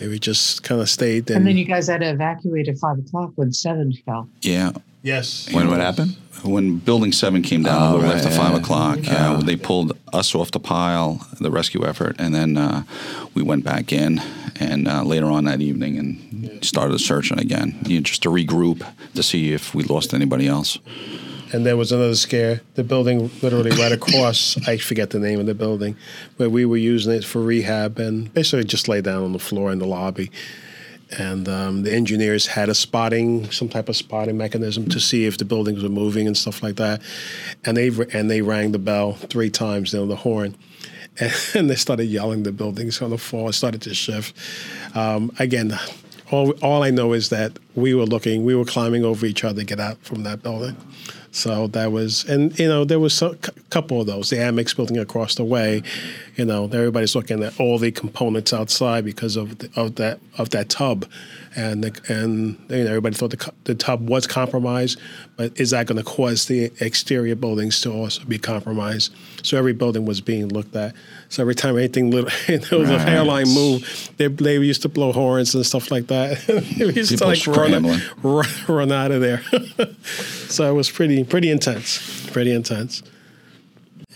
We 0.00 0.18
just 0.18 0.64
kind 0.64 0.80
of 0.80 0.88
stayed. 0.88 1.30
And, 1.30 1.38
and 1.38 1.46
then 1.46 1.56
you 1.56 1.64
guys 1.64 1.86
had 1.86 2.00
to 2.00 2.10
evacuate 2.10 2.66
at 2.66 2.76
five 2.78 2.98
o'clock 2.98 3.32
when 3.36 3.52
seven 3.52 3.92
fell. 4.04 4.28
Yeah. 4.40 4.72
Yes. 5.02 5.48
When 5.52 5.68
what 5.68 5.78
happened? 5.78 6.16
when 6.44 6.78
Building 6.78 7.12
Seven 7.12 7.42
came 7.42 7.62
down, 7.62 7.94
oh, 7.94 8.02
right, 8.02 8.16
after 8.16 8.30
five 8.30 8.54
o'clock, 8.54 8.98
uh, 9.06 9.40
they 9.40 9.56
pulled 9.56 9.96
us 10.12 10.34
off 10.34 10.50
the 10.50 10.60
pile, 10.60 11.26
the 11.40 11.50
rescue 11.50 11.86
effort, 11.86 12.16
and 12.18 12.34
then 12.34 12.56
uh, 12.56 12.82
we 13.34 13.42
went 13.42 13.64
back 13.64 13.92
in, 13.92 14.20
and 14.58 14.88
uh, 14.88 15.02
later 15.02 15.26
on 15.26 15.44
that 15.44 15.60
evening, 15.60 15.98
and 15.98 16.64
started 16.64 16.98
searching 16.98 17.38
again, 17.38 17.78
you 17.86 17.98
know, 17.98 18.02
just 18.02 18.22
to 18.22 18.28
regroup 18.28 18.86
to 19.14 19.22
see 19.22 19.52
if 19.52 19.74
we 19.74 19.84
lost 19.84 20.14
anybody 20.14 20.48
else. 20.48 20.78
And 21.52 21.66
there 21.66 21.76
was 21.76 21.92
another 21.92 22.14
scare. 22.14 22.62
The 22.74 22.84
building, 22.84 23.30
literally 23.42 23.70
right 23.72 23.92
across, 23.92 24.56
I 24.66 24.78
forget 24.78 25.10
the 25.10 25.18
name 25.18 25.38
of 25.38 25.46
the 25.46 25.54
building, 25.54 25.96
where 26.38 26.48
we 26.48 26.64
were 26.64 26.78
using 26.78 27.12
it 27.12 27.24
for 27.24 27.42
rehab, 27.42 27.98
and 27.98 28.32
basically 28.32 28.64
just 28.64 28.88
lay 28.88 29.02
down 29.02 29.22
on 29.22 29.32
the 29.32 29.38
floor 29.38 29.70
in 29.70 29.78
the 29.78 29.86
lobby 29.86 30.30
and 31.18 31.48
um, 31.48 31.82
the 31.82 31.92
engineers 31.92 32.46
had 32.46 32.68
a 32.68 32.74
spotting, 32.74 33.50
some 33.50 33.68
type 33.68 33.88
of 33.88 33.96
spotting 33.96 34.36
mechanism 34.36 34.88
to 34.88 35.00
see 35.00 35.26
if 35.26 35.38
the 35.38 35.44
buildings 35.44 35.82
were 35.82 35.88
moving 35.88 36.26
and 36.26 36.36
stuff 36.36 36.62
like 36.62 36.76
that. 36.76 37.02
And 37.64 37.76
they 37.76 37.88
and 38.12 38.30
they 38.30 38.42
rang 38.42 38.72
the 38.72 38.78
bell 38.78 39.14
three 39.14 39.50
times, 39.50 39.92
you 39.92 40.00
know, 40.00 40.06
the 40.06 40.16
horn, 40.16 40.56
and, 41.54 41.68
they 41.68 41.74
started 41.74 42.04
yelling. 42.04 42.42
The 42.42 42.52
buildings 42.52 43.02
on 43.02 43.10
the 43.10 43.16
it 43.16 43.52
started 43.52 43.82
to 43.82 43.94
shift. 43.94 44.36
Um, 44.96 45.30
again, 45.38 45.78
all 46.30 46.52
all 46.62 46.82
I 46.82 46.90
know 46.90 47.12
is 47.12 47.28
that 47.28 47.58
we 47.74 47.94
were 47.94 48.04
looking, 48.04 48.44
we 48.44 48.54
were 48.54 48.64
climbing 48.64 49.04
over 49.04 49.26
each 49.26 49.44
other 49.44 49.60
to 49.60 49.66
get 49.66 49.80
out 49.80 49.98
from 49.98 50.22
that 50.24 50.42
building. 50.42 50.76
So 51.34 51.66
that 51.68 51.90
was, 51.92 52.24
and 52.26 52.56
you 52.58 52.68
know, 52.68 52.84
there 52.84 53.00
was 53.00 53.22
a 53.22 53.34
couple 53.70 54.02
of 54.02 54.06
those. 54.06 54.28
The 54.28 54.36
Amex 54.36 54.76
building 54.76 54.98
across 54.98 55.34
the 55.36 55.44
way, 55.44 55.82
you 56.36 56.44
know, 56.44 56.64
everybody's 56.64 57.14
looking 57.14 57.42
at 57.42 57.58
all 57.58 57.78
the 57.78 57.90
components 57.90 58.52
outside 58.52 59.06
because 59.06 59.36
of 59.36 59.56
the, 59.58 59.70
of 59.74 59.94
that 59.94 60.20
of 60.36 60.50
that 60.50 60.68
tub, 60.68 61.06
and 61.56 61.84
the, 61.84 62.12
and 62.12 62.58
you 62.68 62.84
know, 62.84 62.90
everybody 62.90 63.14
thought 63.14 63.30
the 63.30 63.52
the 63.64 63.74
tub 63.74 64.10
was 64.10 64.26
compromised, 64.26 65.00
but 65.36 65.58
is 65.58 65.70
that 65.70 65.86
going 65.86 65.96
to 65.96 66.04
cause 66.04 66.46
the 66.46 66.70
exterior 66.80 67.34
buildings 67.34 67.80
to 67.80 67.90
also 67.90 68.22
be 68.24 68.38
compromised? 68.38 69.14
So 69.42 69.56
every 69.56 69.72
building 69.72 70.04
was 70.04 70.20
being 70.20 70.48
looked 70.48 70.76
at. 70.76 70.94
So 71.30 71.42
every 71.42 71.54
time 71.54 71.78
anything 71.78 72.10
little, 72.10 72.30
there 72.46 72.78
was 72.78 72.90
right. 72.90 73.00
a 73.00 73.10
hairline 73.10 73.48
move, 73.48 74.10
they, 74.18 74.28
they 74.28 74.58
used 74.58 74.82
to 74.82 74.90
blow 74.90 75.12
horns 75.12 75.54
and 75.54 75.64
stuff 75.64 75.90
like 75.90 76.08
that. 76.08 76.46
used 76.76 77.10
People 77.10 77.16
to 77.16 77.26
like 77.26 77.42
run, 77.70 78.02
run, 78.22 78.46
run 78.68 78.92
out 78.92 79.10
of 79.10 79.20
there. 79.20 79.42
so 80.48 80.70
it 80.70 80.74
was 80.74 80.90
pretty 80.90 81.24
pretty 81.24 81.50
intense, 81.50 82.30
pretty 82.30 82.52
intense. 82.52 83.02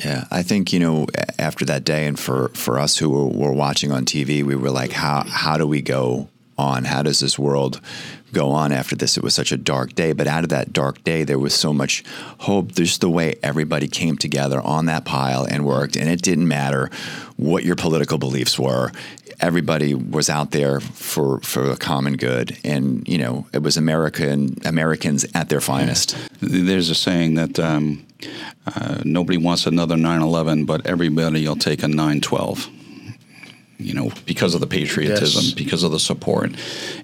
Yeah, 0.04 0.24
I 0.30 0.42
think 0.42 0.72
you 0.72 0.80
know 0.80 1.06
after 1.38 1.64
that 1.66 1.84
day, 1.84 2.06
and 2.06 2.18
for 2.18 2.48
for 2.50 2.78
us 2.78 2.98
who 2.98 3.10
were, 3.10 3.26
were 3.26 3.52
watching 3.52 3.92
on 3.92 4.04
TV, 4.04 4.42
we 4.42 4.56
were 4.56 4.70
like, 4.70 4.92
how 4.92 5.24
how 5.26 5.56
do 5.56 5.66
we 5.66 5.82
go 5.82 6.28
on? 6.58 6.84
How 6.84 7.02
does 7.02 7.20
this 7.20 7.38
world 7.38 7.80
go 8.36 8.50
on 8.50 8.70
after 8.70 8.94
this? 8.94 9.16
It 9.16 9.22
was 9.22 9.34
such 9.34 9.50
a 9.50 9.56
dark 9.56 9.94
day, 9.94 10.12
but 10.12 10.26
out 10.26 10.44
of 10.44 10.50
that 10.50 10.72
dark 10.72 11.02
day, 11.04 11.24
there 11.24 11.38
was 11.38 11.54
so 11.54 11.72
much 11.72 12.04
hope. 12.40 12.72
There's 12.72 12.98
the 12.98 13.08
way 13.08 13.36
everybody 13.42 13.88
came 13.88 14.16
together 14.16 14.60
on 14.60 14.86
that 14.86 15.04
pile 15.06 15.44
and 15.44 15.64
worked, 15.64 15.96
and 15.96 16.08
it 16.08 16.20
didn't 16.20 16.46
matter 16.46 16.90
what 17.36 17.64
your 17.64 17.76
political 17.76 18.18
beliefs 18.18 18.58
were. 18.58 18.92
Everybody 19.40 19.94
was 19.94 20.28
out 20.28 20.50
there 20.50 20.80
for 20.80 21.40
for 21.40 21.70
a 21.70 21.76
common 21.76 22.16
good, 22.16 22.58
and 22.62 23.06
you 23.08 23.18
know 23.18 23.46
it 23.52 23.62
was 23.62 23.76
American 23.76 24.56
Americans 24.64 25.26
at 25.34 25.48
their 25.48 25.60
finest. 25.60 26.16
There's 26.40 26.90
a 26.90 26.94
saying 26.94 27.34
that 27.34 27.58
um, 27.58 28.06
uh, 28.66 29.00
nobody 29.04 29.38
wants 29.38 29.66
another 29.66 29.96
9/11, 29.96 30.66
but 30.66 30.86
everybody 30.86 31.46
will 31.48 31.56
take 31.56 31.82
a 31.82 31.86
9/12 31.86 32.68
you 33.78 33.94
know, 33.94 34.10
because 34.24 34.54
of 34.54 34.60
the 34.60 34.66
patriotism, 34.66 35.44
yes. 35.44 35.52
because 35.52 35.82
of 35.82 35.92
the 35.92 35.98
support. 35.98 36.50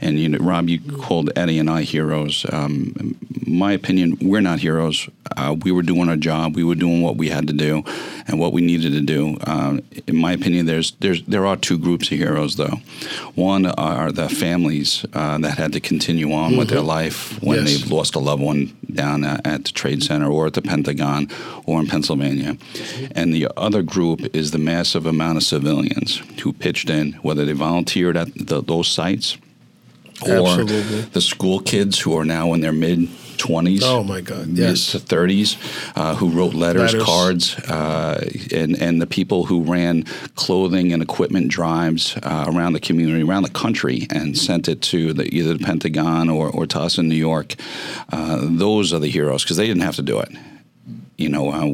And 0.00 0.18
you 0.18 0.28
know, 0.28 0.38
Rob, 0.38 0.68
you 0.68 0.80
called 0.80 1.30
Eddie 1.36 1.58
and 1.58 1.68
I 1.68 1.82
heroes. 1.82 2.46
Um, 2.50 3.16
my 3.46 3.72
opinion, 3.72 4.18
we're 4.22 4.40
not 4.40 4.60
heroes. 4.60 5.08
Uh, 5.36 5.56
we 5.62 5.72
were 5.72 5.82
doing 5.82 6.08
our 6.08 6.16
job. 6.16 6.56
We 6.56 6.64
were 6.64 6.74
doing 6.74 7.02
what 7.02 7.16
we 7.16 7.28
had 7.28 7.46
to 7.48 7.52
do, 7.52 7.84
and 8.26 8.38
what 8.38 8.52
we 8.52 8.60
needed 8.60 8.92
to 8.92 9.00
do. 9.00 9.36
Uh, 9.46 9.78
in 10.06 10.16
my 10.16 10.32
opinion, 10.32 10.66
there's 10.66 10.92
there's 10.92 11.22
there 11.24 11.46
are 11.46 11.56
two 11.56 11.78
groups 11.78 12.10
of 12.10 12.18
heroes, 12.18 12.56
though. 12.56 12.80
One 13.34 13.66
are 13.66 14.12
the 14.12 14.28
families 14.28 15.04
uh, 15.12 15.38
that 15.38 15.58
had 15.58 15.72
to 15.74 15.80
continue 15.80 16.32
on 16.32 16.50
mm-hmm. 16.50 16.58
with 16.58 16.68
their 16.68 16.78
mm-hmm. 16.78 16.88
life 16.88 17.42
when 17.42 17.58
yes. 17.58 17.66
they've 17.66 17.90
lost 17.90 18.14
a 18.14 18.18
loved 18.18 18.42
one 18.42 18.76
down 18.92 19.24
at 19.24 19.64
the 19.64 19.72
Trade 19.72 20.02
Center 20.02 20.30
or 20.30 20.46
at 20.46 20.54
the 20.54 20.62
Pentagon 20.62 21.28
or 21.64 21.80
in 21.80 21.86
Pennsylvania, 21.86 22.56
and 23.14 23.32
the 23.32 23.48
other 23.56 23.82
group 23.82 24.34
is 24.34 24.50
the 24.50 24.58
massive 24.58 25.06
amount 25.06 25.36
of 25.36 25.42
civilians 25.42 26.22
who 26.42 26.52
pitched 26.62 26.88
in, 26.88 27.14
whether 27.14 27.44
they 27.44 27.52
volunteered 27.52 28.16
at 28.16 28.32
the, 28.34 28.62
those 28.62 28.86
sites 28.86 29.36
or 30.24 30.46
Absolutely. 30.46 31.00
the 31.00 31.20
school 31.20 31.58
kids 31.58 31.98
who 31.98 32.16
are 32.16 32.24
now 32.24 32.52
in 32.52 32.60
their 32.60 32.72
mid 32.72 33.08
20s. 33.38 33.80
Oh 33.82 34.04
my 34.04 34.20
God! 34.20 34.46
Yes, 34.46 34.92
to 34.92 34.98
30s, 34.98 35.56
uh, 35.96 36.14
who 36.14 36.28
wrote 36.28 36.54
letters, 36.54 36.92
letters. 36.92 37.04
cards, 37.04 37.58
uh, 37.68 38.30
and 38.54 38.80
and 38.80 39.02
the 39.02 39.06
people 39.08 39.46
who 39.46 39.64
ran 39.64 40.04
clothing 40.36 40.92
and 40.92 41.02
equipment 41.02 41.48
drives 41.48 42.16
uh, 42.22 42.44
around 42.46 42.74
the 42.74 42.80
community, 42.80 43.24
around 43.24 43.42
the 43.42 43.50
country, 43.50 44.06
and 44.10 44.38
sent 44.38 44.68
it 44.68 44.80
to 44.82 45.12
the, 45.12 45.24
either 45.34 45.54
the 45.54 45.64
Pentagon 45.64 46.28
or, 46.28 46.48
or 46.48 46.66
to 46.66 46.78
us 46.78 46.98
in 46.98 47.08
New 47.08 47.16
York. 47.16 47.56
Uh, 48.12 48.38
those 48.42 48.92
are 48.92 49.00
the 49.00 49.10
heroes 49.10 49.42
because 49.42 49.56
they 49.56 49.66
didn't 49.66 49.82
have 49.82 49.96
to 49.96 50.02
do 50.02 50.20
it 50.20 50.30
you 51.22 51.28
know, 51.28 51.50
uh, 51.50 51.66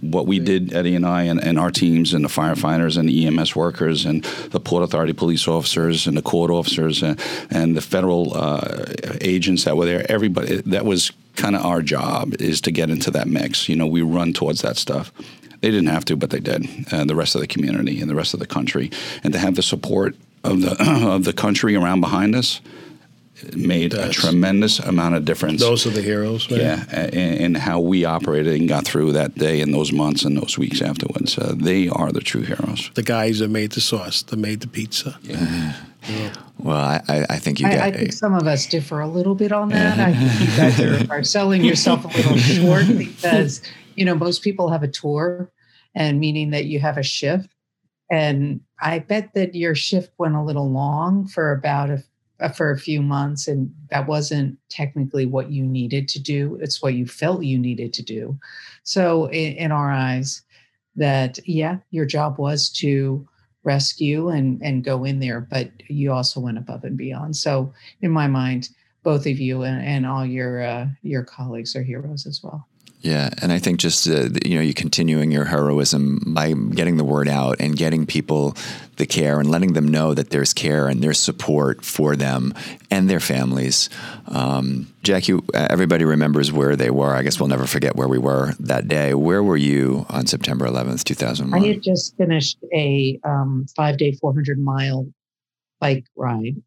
what 0.00 0.26
we 0.26 0.38
did, 0.38 0.72
Eddie 0.72 0.96
and 0.96 1.06
I, 1.06 1.24
and, 1.24 1.42
and, 1.42 1.58
our 1.58 1.70
teams, 1.70 2.14
and 2.14 2.24
the 2.24 2.28
firefighters, 2.28 2.96
and 2.96 3.08
the 3.08 3.26
EMS 3.26 3.54
workers, 3.54 4.04
and 4.04 4.24
the 4.50 4.60
Port 4.60 4.82
Authority 4.82 5.12
police 5.12 5.46
officers, 5.46 6.06
and 6.06 6.16
the 6.16 6.22
court 6.22 6.50
officers, 6.50 7.02
and, 7.02 7.20
and 7.50 7.76
the 7.76 7.80
federal 7.80 8.34
uh, 8.34 8.84
agents 9.20 9.64
that 9.64 9.76
were 9.76 9.84
there. 9.84 10.10
Everybody, 10.10 10.62
that 10.62 10.84
was 10.84 11.12
kind 11.36 11.54
of 11.54 11.64
our 11.64 11.82
job 11.82 12.34
is 12.40 12.60
to 12.62 12.70
get 12.70 12.90
into 12.90 13.10
that 13.10 13.28
mix. 13.28 13.68
You 13.68 13.76
know, 13.76 13.86
we 13.86 14.02
run 14.02 14.32
towards 14.32 14.62
that 14.62 14.76
stuff. 14.76 15.12
They 15.60 15.70
didn't 15.70 15.88
have 15.88 16.04
to, 16.06 16.16
but 16.16 16.30
they 16.30 16.40
did. 16.40 16.66
Uh, 16.90 17.04
the 17.04 17.14
rest 17.14 17.34
of 17.34 17.40
the 17.40 17.46
community 17.46 18.00
and 18.00 18.10
the 18.10 18.14
rest 18.14 18.34
of 18.34 18.40
the 18.40 18.46
country, 18.46 18.90
and 19.22 19.32
to 19.32 19.38
have 19.38 19.54
the 19.54 19.62
support 19.62 20.16
of 20.42 20.60
the 20.60 20.76
of 21.08 21.24
the 21.24 21.32
country 21.32 21.76
around 21.76 22.00
behind 22.00 22.34
us 22.34 22.60
made 23.56 23.92
That's, 23.92 24.16
a 24.16 24.20
tremendous 24.20 24.78
amount 24.78 25.14
of 25.14 25.24
difference. 25.24 25.60
Those 25.60 25.86
are 25.86 25.90
the 25.90 26.02
heroes, 26.02 26.50
man. 26.50 26.60
Yeah, 26.60 27.06
in 27.06 27.54
how 27.54 27.80
we 27.80 28.04
operated 28.04 28.58
and 28.58 28.68
got 28.68 28.84
through 28.84 29.12
that 29.12 29.34
day 29.34 29.60
and 29.60 29.72
those 29.72 29.92
months 29.92 30.24
and 30.24 30.36
those 30.36 30.58
weeks 30.58 30.80
afterwards. 30.80 31.38
Uh, 31.38 31.54
they 31.56 31.88
are 31.88 32.12
the 32.12 32.20
true 32.20 32.42
heroes. 32.42 32.90
The 32.94 33.02
guys 33.02 33.38
that 33.40 33.48
made 33.48 33.72
the 33.72 33.80
sauce, 33.80 34.22
that 34.22 34.36
made 34.36 34.60
the 34.60 34.68
pizza. 34.68 35.18
Yeah. 35.22 35.74
yeah. 36.08 36.32
Well, 36.58 36.76
I, 36.76 37.26
I 37.28 37.38
think 37.38 37.60
you. 37.60 37.66
I, 37.66 37.86
I 37.86 37.90
think 37.90 38.12
some 38.12 38.34
of 38.34 38.46
us 38.46 38.66
differ 38.66 39.00
a 39.00 39.08
little 39.08 39.34
bit 39.34 39.52
on 39.52 39.70
that. 39.70 39.98
I 39.98 40.14
think 40.14 40.50
you 40.50 40.56
guys 40.56 41.10
are, 41.10 41.12
are 41.18 41.24
selling 41.24 41.64
yourself 41.64 42.04
a 42.04 42.08
little 42.08 42.36
short 42.36 42.86
because 42.96 43.62
you 43.96 44.04
know 44.04 44.14
most 44.14 44.42
people 44.42 44.70
have 44.70 44.82
a 44.82 44.88
tour, 44.88 45.50
and 45.94 46.20
meaning 46.20 46.50
that 46.50 46.66
you 46.66 46.78
have 46.80 46.98
a 46.98 47.02
shift. 47.02 47.48
And 48.10 48.60
I 48.78 48.98
bet 48.98 49.32
that 49.34 49.54
your 49.54 49.74
shift 49.74 50.12
went 50.18 50.34
a 50.34 50.42
little 50.42 50.70
long 50.70 51.26
for 51.26 51.50
about 51.50 51.88
a 51.88 52.04
for 52.48 52.70
a 52.70 52.78
few 52.78 53.02
months 53.02 53.48
and 53.48 53.72
that 53.90 54.06
wasn't 54.06 54.56
technically 54.68 55.26
what 55.26 55.50
you 55.50 55.64
needed 55.64 56.08
to 56.08 56.20
do 56.20 56.58
it's 56.60 56.82
what 56.82 56.94
you 56.94 57.06
felt 57.06 57.44
you 57.44 57.58
needed 57.58 57.92
to 57.92 58.02
do. 58.02 58.38
So 58.82 59.26
in, 59.26 59.52
in 59.54 59.72
our 59.72 59.90
eyes 59.90 60.42
that 60.96 61.38
yeah 61.46 61.78
your 61.90 62.04
job 62.04 62.38
was 62.38 62.68
to 62.70 63.26
rescue 63.64 64.28
and 64.28 64.60
and 64.62 64.84
go 64.84 65.04
in 65.04 65.20
there 65.20 65.40
but 65.40 65.70
you 65.88 66.12
also 66.12 66.40
went 66.40 66.58
above 66.58 66.84
and 66.84 66.96
beyond. 66.96 67.36
So 67.36 67.72
in 68.00 68.10
my 68.10 68.26
mind 68.26 68.68
both 69.02 69.26
of 69.26 69.40
you 69.40 69.62
and, 69.62 69.84
and 69.84 70.06
all 70.06 70.24
your 70.24 70.62
uh, 70.62 70.86
your 71.02 71.24
colleagues 71.24 71.74
are 71.74 71.82
heroes 71.82 72.26
as 72.26 72.42
well 72.42 72.66
yeah, 73.02 73.30
and 73.42 73.50
I 73.50 73.58
think 73.58 73.80
just 73.80 74.08
uh, 74.08 74.28
you 74.44 74.54
know 74.54 74.60
you 74.60 74.74
continuing 74.74 75.32
your 75.32 75.44
heroism 75.44 76.22
by 76.24 76.52
getting 76.52 76.98
the 76.98 77.04
word 77.04 77.28
out 77.28 77.56
and 77.58 77.76
getting 77.76 78.06
people 78.06 78.56
the 78.96 79.06
care 79.06 79.40
and 79.40 79.50
letting 79.50 79.72
them 79.72 79.88
know 79.88 80.14
that 80.14 80.30
there's 80.30 80.52
care 80.52 80.86
and 80.86 81.02
there's 81.02 81.18
support 81.18 81.84
for 81.84 82.14
them 82.14 82.54
and 82.92 83.10
their 83.10 83.18
families. 83.18 83.90
Um, 84.28 84.92
Jackie, 85.02 85.36
everybody 85.52 86.04
remembers 86.04 86.52
where 86.52 86.76
they 86.76 86.90
were. 86.90 87.12
I 87.12 87.22
guess 87.22 87.40
we'll 87.40 87.48
never 87.48 87.66
forget 87.66 87.96
where 87.96 88.06
we 88.06 88.18
were 88.18 88.52
that 88.60 88.86
day. 88.86 89.14
Where 89.14 89.42
were 89.42 89.56
you 89.56 90.06
on 90.08 90.26
September 90.26 90.66
11th, 90.66 91.02
2001? 91.02 91.60
I 91.60 91.66
had 91.66 91.82
just 91.82 92.16
finished 92.16 92.58
a 92.72 93.18
um, 93.24 93.66
five 93.74 93.96
day, 93.98 94.12
400 94.12 94.60
mile 94.60 95.08
bike 95.80 96.04
ride 96.14 96.62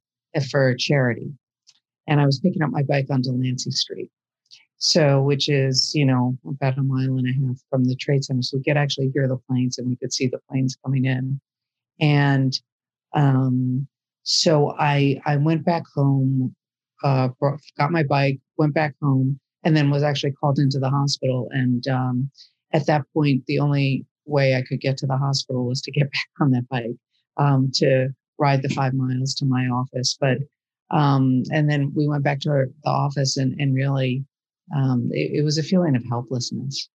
for 0.51 0.75
charity, 0.75 1.32
and 2.08 2.20
I 2.20 2.25
was 2.25 2.39
picking 2.39 2.62
up 2.62 2.72
my 2.72 2.84
bike 2.84 3.08
on 3.10 3.22
Delancey 3.22 3.72
Street 3.72 4.12
so, 4.77 5.22
which 5.22 5.50
is, 5.50 5.94
you 5.96 6.05
know, 6.05 6.38
about 6.48 6.77
a 6.77 6.84
mile 6.84 7.17
and 7.17 7.27
a 7.27 7.48
half 7.48 7.58
from 7.70 7.86
the 7.86 7.96
trade 7.96 8.24
center. 8.24 8.41
So 8.41 8.58
we 8.58 8.63
could 8.63 8.77
actually 8.77 9.12
hear 9.13 9.27
the 9.27 9.39
planes 9.50 9.77
and 9.77 9.88
we 9.88 9.96
could 9.96 10.13
see 10.13 10.27
the 10.27 10.39
planes 10.50 10.77
coming 10.84 11.05
in. 11.05 11.39
And 12.00 12.60
um, 13.13 13.88
so 14.24 14.75
I 14.77 15.22
I 15.25 15.38
went 15.38 15.65
back 15.65 15.84
home, 15.96 16.53
uh, 17.03 17.29
brought, 17.39 17.62
got 17.77 17.91
my 17.91 18.03
bike, 18.03 18.39
went 18.58 18.74
back 18.74 18.96
home, 19.01 19.39
and 19.63 19.75
then 19.75 19.89
was 19.89 20.03
actually 20.03 20.34
called 20.34 20.60
into 20.60 20.79
the 20.79 20.89
hospital. 20.89 21.48
And 21.51 21.88
um, 21.88 22.29
at 22.74 22.86
that 22.88 23.03
point, 23.13 23.46
the 23.48 23.60
only 23.60 24.05
way 24.25 24.55
I 24.55 24.62
could 24.62 24.82
get 24.82 24.98
to 24.98 25.08
the 25.08 25.17
hospital 25.17 25.65
was 25.65 25.82
to 25.84 25.91
get 25.91 26.12
back 26.12 26.27
on 26.41 26.51
that 26.51 26.67
bike 26.70 26.98
um, 27.38 27.72
to 27.75 28.10
ride 28.38 28.62
the 28.62 28.70
five 28.70 28.94
miles 28.94 29.34
to 29.36 29.46
my 29.46 29.67
office. 29.67 30.17
But 30.20 30.39
um, 30.91 31.44
and 31.51 31.70
then 31.70 31.94
we 31.96 32.08
went 32.08 32.24
back 32.24 32.41
to 32.41 32.50
our, 32.50 32.67
the 32.84 32.89
office 32.89 33.38
and, 33.38 33.60
and 33.60 33.74
really 33.74 34.24
um, 34.76 35.10
it, 35.12 35.40
it, 35.40 35.44
was 35.44 35.58
a 35.58 35.64
feeling 35.64 35.96
of 35.96 36.04
helplessness. 36.06 36.90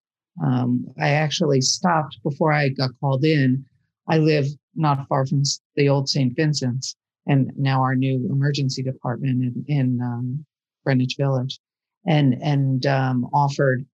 Um, 0.45 0.87
I 0.99 1.11
actually 1.11 1.61
stopped 1.61 2.19
before 2.23 2.53
I 2.53 2.71
got 2.71 2.91
called 3.01 3.25
in. 3.25 3.65
I 4.09 4.19
live 4.19 4.47
not 4.75 5.07
far 5.09 5.27
from 5.27 5.43
the 5.77 5.89
old 5.89 6.09
St. 6.09 6.35
Vincent's 6.35 6.97
and 7.27 7.53
now 7.57 7.81
our 7.83 7.95
new 7.95 8.27
emergency 8.31 8.83
department 8.83 9.43
in, 9.43 9.65
in 9.69 10.01
um, 10.01 10.45
Greenwich 10.85 11.17
Village, 11.17 11.61
and 12.07 12.35
and 12.43 12.87
um, 12.87 13.29
offered 13.33 13.85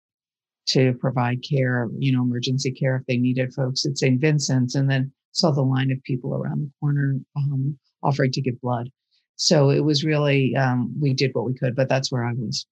to 0.69 0.95
provide 0.95 1.45
care, 1.49 1.89
you 1.99 2.13
know, 2.13 2.23
emergency 2.23 2.73
care 2.73 2.97
if 2.97 3.07
they 3.07 3.19
needed 3.19 3.55
folks 3.55 3.87
at 3.87 3.99
St. 3.99 4.21
Vincent's, 4.21 4.75
and 4.75 4.91
then 4.91 5.13
saw 5.33 5.51
the 5.51 5.63
line 5.63 5.91
of 5.91 6.03
people 6.03 6.35
around 6.35 6.63
the 6.63 6.71
corner 6.81 7.17
um, 7.37 7.79
offering 8.03 8.33
to 8.33 8.41
give 8.41 8.61
blood. 8.61 8.91
So 9.37 9.71
it 9.71 9.85
was 9.85 10.05
really 10.05 10.57
um, 10.57 10.95
we 10.99 11.13
did 11.13 11.33
what 11.35 11.45
we 11.45 11.55
could, 11.55 11.77
but 11.77 11.89
that's 11.89 12.11
where 12.11 12.25
I 12.25 12.33
was. 12.33 12.67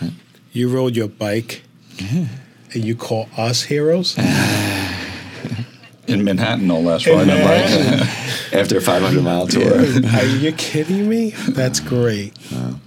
Right. 0.00 0.12
You 0.52 0.68
rode 0.68 0.96
your 0.96 1.08
bike, 1.08 1.62
yeah. 1.96 2.26
and 2.72 2.84
you 2.84 2.94
call 2.94 3.28
us 3.36 3.62
heroes. 3.62 4.16
in 6.06 6.24
Manhattan, 6.24 6.66
no 6.66 6.80
less, 6.80 7.06
riding 7.06 7.30
a 7.30 7.42
bike 7.42 8.52
after 8.52 8.78
a 8.78 8.80
500 8.80 9.22
mile 9.22 9.46
tour. 9.46 9.84
Yeah. 9.84 10.20
Are 10.20 10.26
you 10.26 10.52
kidding 10.52 11.08
me? 11.08 11.30
That's 11.30 11.80
great. 11.80 12.38
Wow. 12.52 12.80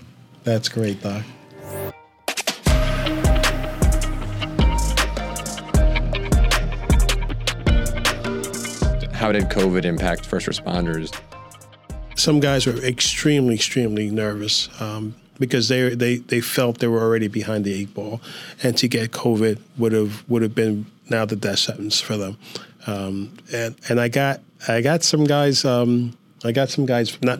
That's 0.44 0.70
great, 0.70 1.02
Doc. 1.02 1.24
How 9.18 9.32
did 9.32 9.46
COVID 9.50 9.84
impact 9.84 10.26
first 10.26 10.48
responders? 10.48 11.14
Some 12.16 12.40
guys 12.40 12.66
were 12.66 12.78
extremely, 12.84 13.56
extremely 13.56 14.10
nervous. 14.10 14.70
Um, 14.80 15.16
because 15.39 15.67
they, 15.67 15.94
they 15.96 16.17
they 16.17 16.41
felt 16.41 16.79
they 16.79 16.88
were 16.88 17.01
already 17.01 17.27
behind 17.27 17.65
the 17.65 17.74
eight 17.74 17.94
ball, 17.94 18.22
and 18.63 18.77
to 18.77 18.88
get 18.88 19.12
COVID 19.12 19.60
would 19.77 19.91
have 19.91 20.27
would 20.29 20.41
have 20.41 20.56
been 20.56 20.86
now 21.10 21.25
the 21.25 21.36
death 21.36 21.60
sentence 21.60 22.00
for 22.01 22.17
them. 22.17 22.38
Um, 22.86 23.38
and 23.53 23.75
and 23.89 24.00
I 24.00 24.08
got 24.08 24.41
I 24.67 24.82
got 24.82 25.03
some 25.03 25.25
guys. 25.25 25.65
Um, 25.65 26.17
I 26.44 26.51
got 26.51 26.70
some 26.70 26.86
guys 26.86 27.20
not 27.22 27.39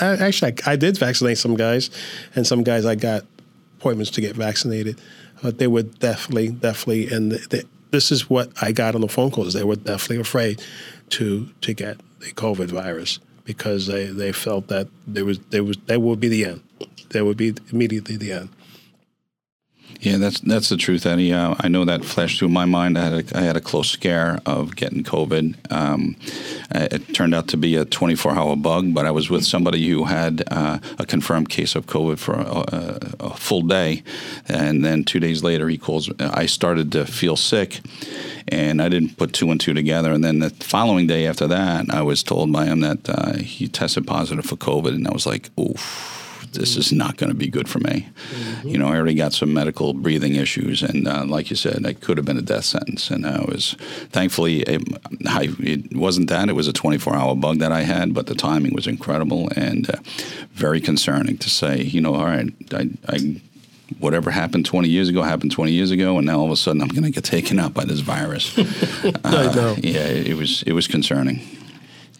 actually 0.00 0.54
I, 0.66 0.72
I, 0.72 0.76
did 0.76 0.98
vaccinate 0.98 1.38
some 1.38 1.56
guys, 1.56 1.90
and 2.34 2.46
some 2.46 2.62
guys 2.62 2.84
I 2.84 2.94
got 2.94 3.24
appointments 3.78 4.10
to 4.12 4.20
get 4.20 4.36
vaccinated. 4.36 5.00
But 5.42 5.58
they 5.58 5.66
were 5.66 5.82
definitely 5.82 6.48
definitely 6.48 7.08
and 7.08 7.32
this 7.90 8.10
is 8.10 8.28
what 8.28 8.50
I 8.60 8.72
got 8.72 8.94
on 8.94 9.00
the 9.00 9.08
phone 9.08 9.30
calls. 9.30 9.52
They 9.52 9.64
were 9.64 9.76
definitely 9.76 10.20
afraid 10.20 10.62
to 11.10 11.48
to 11.60 11.74
get 11.74 11.98
the 12.20 12.32
COVID 12.32 12.68
virus 12.68 13.18
because 13.44 13.86
they, 13.86 14.06
they 14.06 14.32
felt 14.32 14.68
that 14.68 14.88
there 15.06 15.24
was 15.24 15.38
there 15.50 15.64
was 15.64 15.76
that 15.86 16.00
would 16.00 16.20
be 16.20 16.28
the 16.28 16.44
end. 16.44 16.62
That 17.10 17.24
would 17.24 17.36
be 17.36 17.54
immediately 17.70 18.16
the 18.16 18.32
end. 18.32 18.48
Yeah, 20.00 20.18
that's 20.18 20.40
that's 20.40 20.68
the 20.68 20.76
truth, 20.76 21.06
Eddie. 21.06 21.32
Uh, 21.32 21.54
I 21.58 21.68
know 21.68 21.84
that 21.84 22.04
flashed 22.04 22.38
through 22.38 22.50
my 22.50 22.64
mind. 22.64 22.98
I 22.98 23.04
had 23.04 23.12
a, 23.12 23.38
I 23.38 23.42
had 23.42 23.56
a 23.56 23.60
close 23.60 23.90
scare 23.90 24.40
of 24.44 24.76
getting 24.76 25.04
COVID. 25.04 25.72
Um, 25.72 26.16
it 26.70 27.14
turned 27.14 27.34
out 27.34 27.48
to 27.48 27.56
be 27.56 27.76
a 27.76 27.86
24-hour 27.86 28.56
bug, 28.56 28.92
but 28.92 29.06
I 29.06 29.10
was 29.10 29.30
with 29.30 29.44
somebody 29.44 29.88
who 29.88 30.04
had 30.04 30.44
uh, 30.50 30.78
a 30.98 31.06
confirmed 31.06 31.48
case 31.48 31.74
of 31.74 31.86
COVID 31.86 32.18
for 32.18 32.34
a, 32.34 33.26
a, 33.26 33.36
full 33.36 33.62
day, 33.62 34.02
and 34.48 34.84
then 34.84 35.04
two 35.04 35.20
days 35.20 35.42
later 35.42 35.68
he 35.68 35.78
calls. 35.78 36.10
I 36.20 36.46
started 36.46 36.92
to 36.92 37.06
feel 37.06 37.36
sick, 37.36 37.80
and 38.48 38.82
I 38.82 38.88
didn't 38.88 39.16
put 39.16 39.32
two 39.32 39.50
and 39.50 39.60
two 39.60 39.72
together. 39.72 40.12
And 40.12 40.22
then 40.22 40.40
the 40.40 40.50
following 40.50 41.06
day 41.06 41.26
after 41.26 41.46
that, 41.46 41.86
I 41.90 42.02
was 42.02 42.22
told 42.22 42.52
by 42.52 42.66
him 42.66 42.80
that 42.80 43.08
uh, 43.08 43.36
he 43.38 43.68
tested 43.68 44.06
positive 44.06 44.44
for 44.44 44.56
COVID, 44.56 44.94
and 44.94 45.08
I 45.08 45.12
was 45.12 45.26
like, 45.26 45.48
oof 45.58 46.25
this 46.56 46.76
is 46.76 46.92
not 46.92 47.16
going 47.16 47.30
to 47.30 47.36
be 47.36 47.48
good 47.48 47.68
for 47.68 47.78
me. 47.78 48.08
Mm-hmm. 48.30 48.68
You 48.68 48.78
know, 48.78 48.88
I 48.88 48.96
already 48.96 49.14
got 49.14 49.32
some 49.32 49.52
medical 49.52 49.92
breathing 49.92 50.34
issues, 50.34 50.82
and 50.82 51.06
uh, 51.06 51.24
like 51.24 51.50
you 51.50 51.56
said, 51.56 51.84
it 51.84 52.00
could 52.00 52.16
have 52.16 52.26
been 52.26 52.38
a 52.38 52.42
death 52.42 52.64
sentence. 52.64 53.10
And 53.10 53.26
I 53.26 53.40
was, 53.44 53.76
thankfully, 54.10 54.62
it, 54.62 54.82
I, 55.26 55.54
it 55.60 55.96
wasn't 55.96 56.28
that. 56.30 56.48
It 56.48 56.54
was 56.54 56.68
a 56.68 56.72
24-hour 56.72 57.36
bug 57.36 57.58
that 57.58 57.72
I 57.72 57.82
had, 57.82 58.14
but 58.14 58.26
the 58.26 58.34
timing 58.34 58.74
was 58.74 58.86
incredible 58.86 59.48
and 59.56 59.88
uh, 59.88 59.96
very 60.52 60.80
concerning 60.80 61.38
to 61.38 61.50
say. 61.50 61.82
You 61.82 62.00
know, 62.00 62.14
all 62.14 62.24
right, 62.24 62.52
I, 62.72 62.90
I 63.08 63.40
whatever 63.98 64.30
happened 64.30 64.66
20 64.66 64.88
years 64.88 65.08
ago 65.08 65.22
happened 65.22 65.52
20 65.52 65.72
years 65.72 65.90
ago, 65.90 66.18
and 66.18 66.26
now 66.26 66.38
all 66.38 66.46
of 66.46 66.50
a 66.50 66.56
sudden 66.56 66.82
I'm 66.82 66.88
going 66.88 67.04
to 67.04 67.10
get 67.10 67.24
taken 67.24 67.58
out 67.58 67.74
by 67.74 67.84
this 67.84 68.00
virus. 68.00 68.56
uh, 69.24 69.76
yeah, 69.78 70.06
it 70.06 70.36
was 70.36 70.62
it 70.64 70.72
was 70.72 70.86
concerning. 70.86 71.40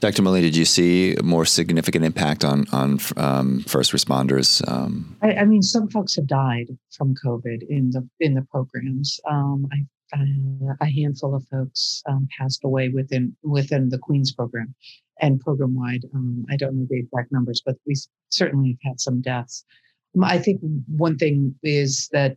Dr. 0.01 0.23
Mully, 0.23 0.41
did 0.41 0.57
you 0.57 0.65
see 0.65 1.17
more 1.23 1.45
significant 1.45 2.05
impact 2.05 2.45
on 2.45 2.67
on 2.73 2.99
um, 3.17 3.61
first 3.63 3.93
responders? 3.93 4.67
Um, 4.69 5.17
I, 5.23 5.35
I, 5.35 5.45
mean, 5.45 5.63
some 5.63 5.89
folks 5.89 6.17
have 6.17 6.27
died 6.27 6.67
from 6.97 7.15
COVID 7.25 7.63
in 7.69 7.91
the 7.91 8.09
in 8.21 8.35
the 8.35 8.43
programs. 8.43 9.21
Um, 9.29 9.69
I, 9.73 9.85
uh, 10.13 10.75
a 10.81 10.87
handful 10.87 11.35
of 11.35 11.45
folks 11.49 12.03
um, 12.07 12.29
passed 12.39 12.65
away 12.65 12.89
within 12.89 13.35
within 13.43 13.89
the 13.89 13.99
Queens 13.99 14.33
program 14.33 14.75
and 15.21 15.41
program 15.41 15.75
wide. 15.75 16.05
Um, 16.15 16.45
I 16.51 16.57
don't 16.57 16.75
know 16.75 16.87
the 16.89 17.01
exact 17.01 17.33
numbers, 17.33 17.63
but 17.65 17.77
we 17.87 17.95
certainly 18.31 18.79
have 18.83 18.91
had 18.93 19.01
some 19.01 19.21
deaths. 19.21 19.65
Um, 20.17 20.25
I 20.25 20.39
think 20.39 20.61
one 20.87 21.17
thing 21.17 21.55
is 21.63 22.09
that 22.13 22.37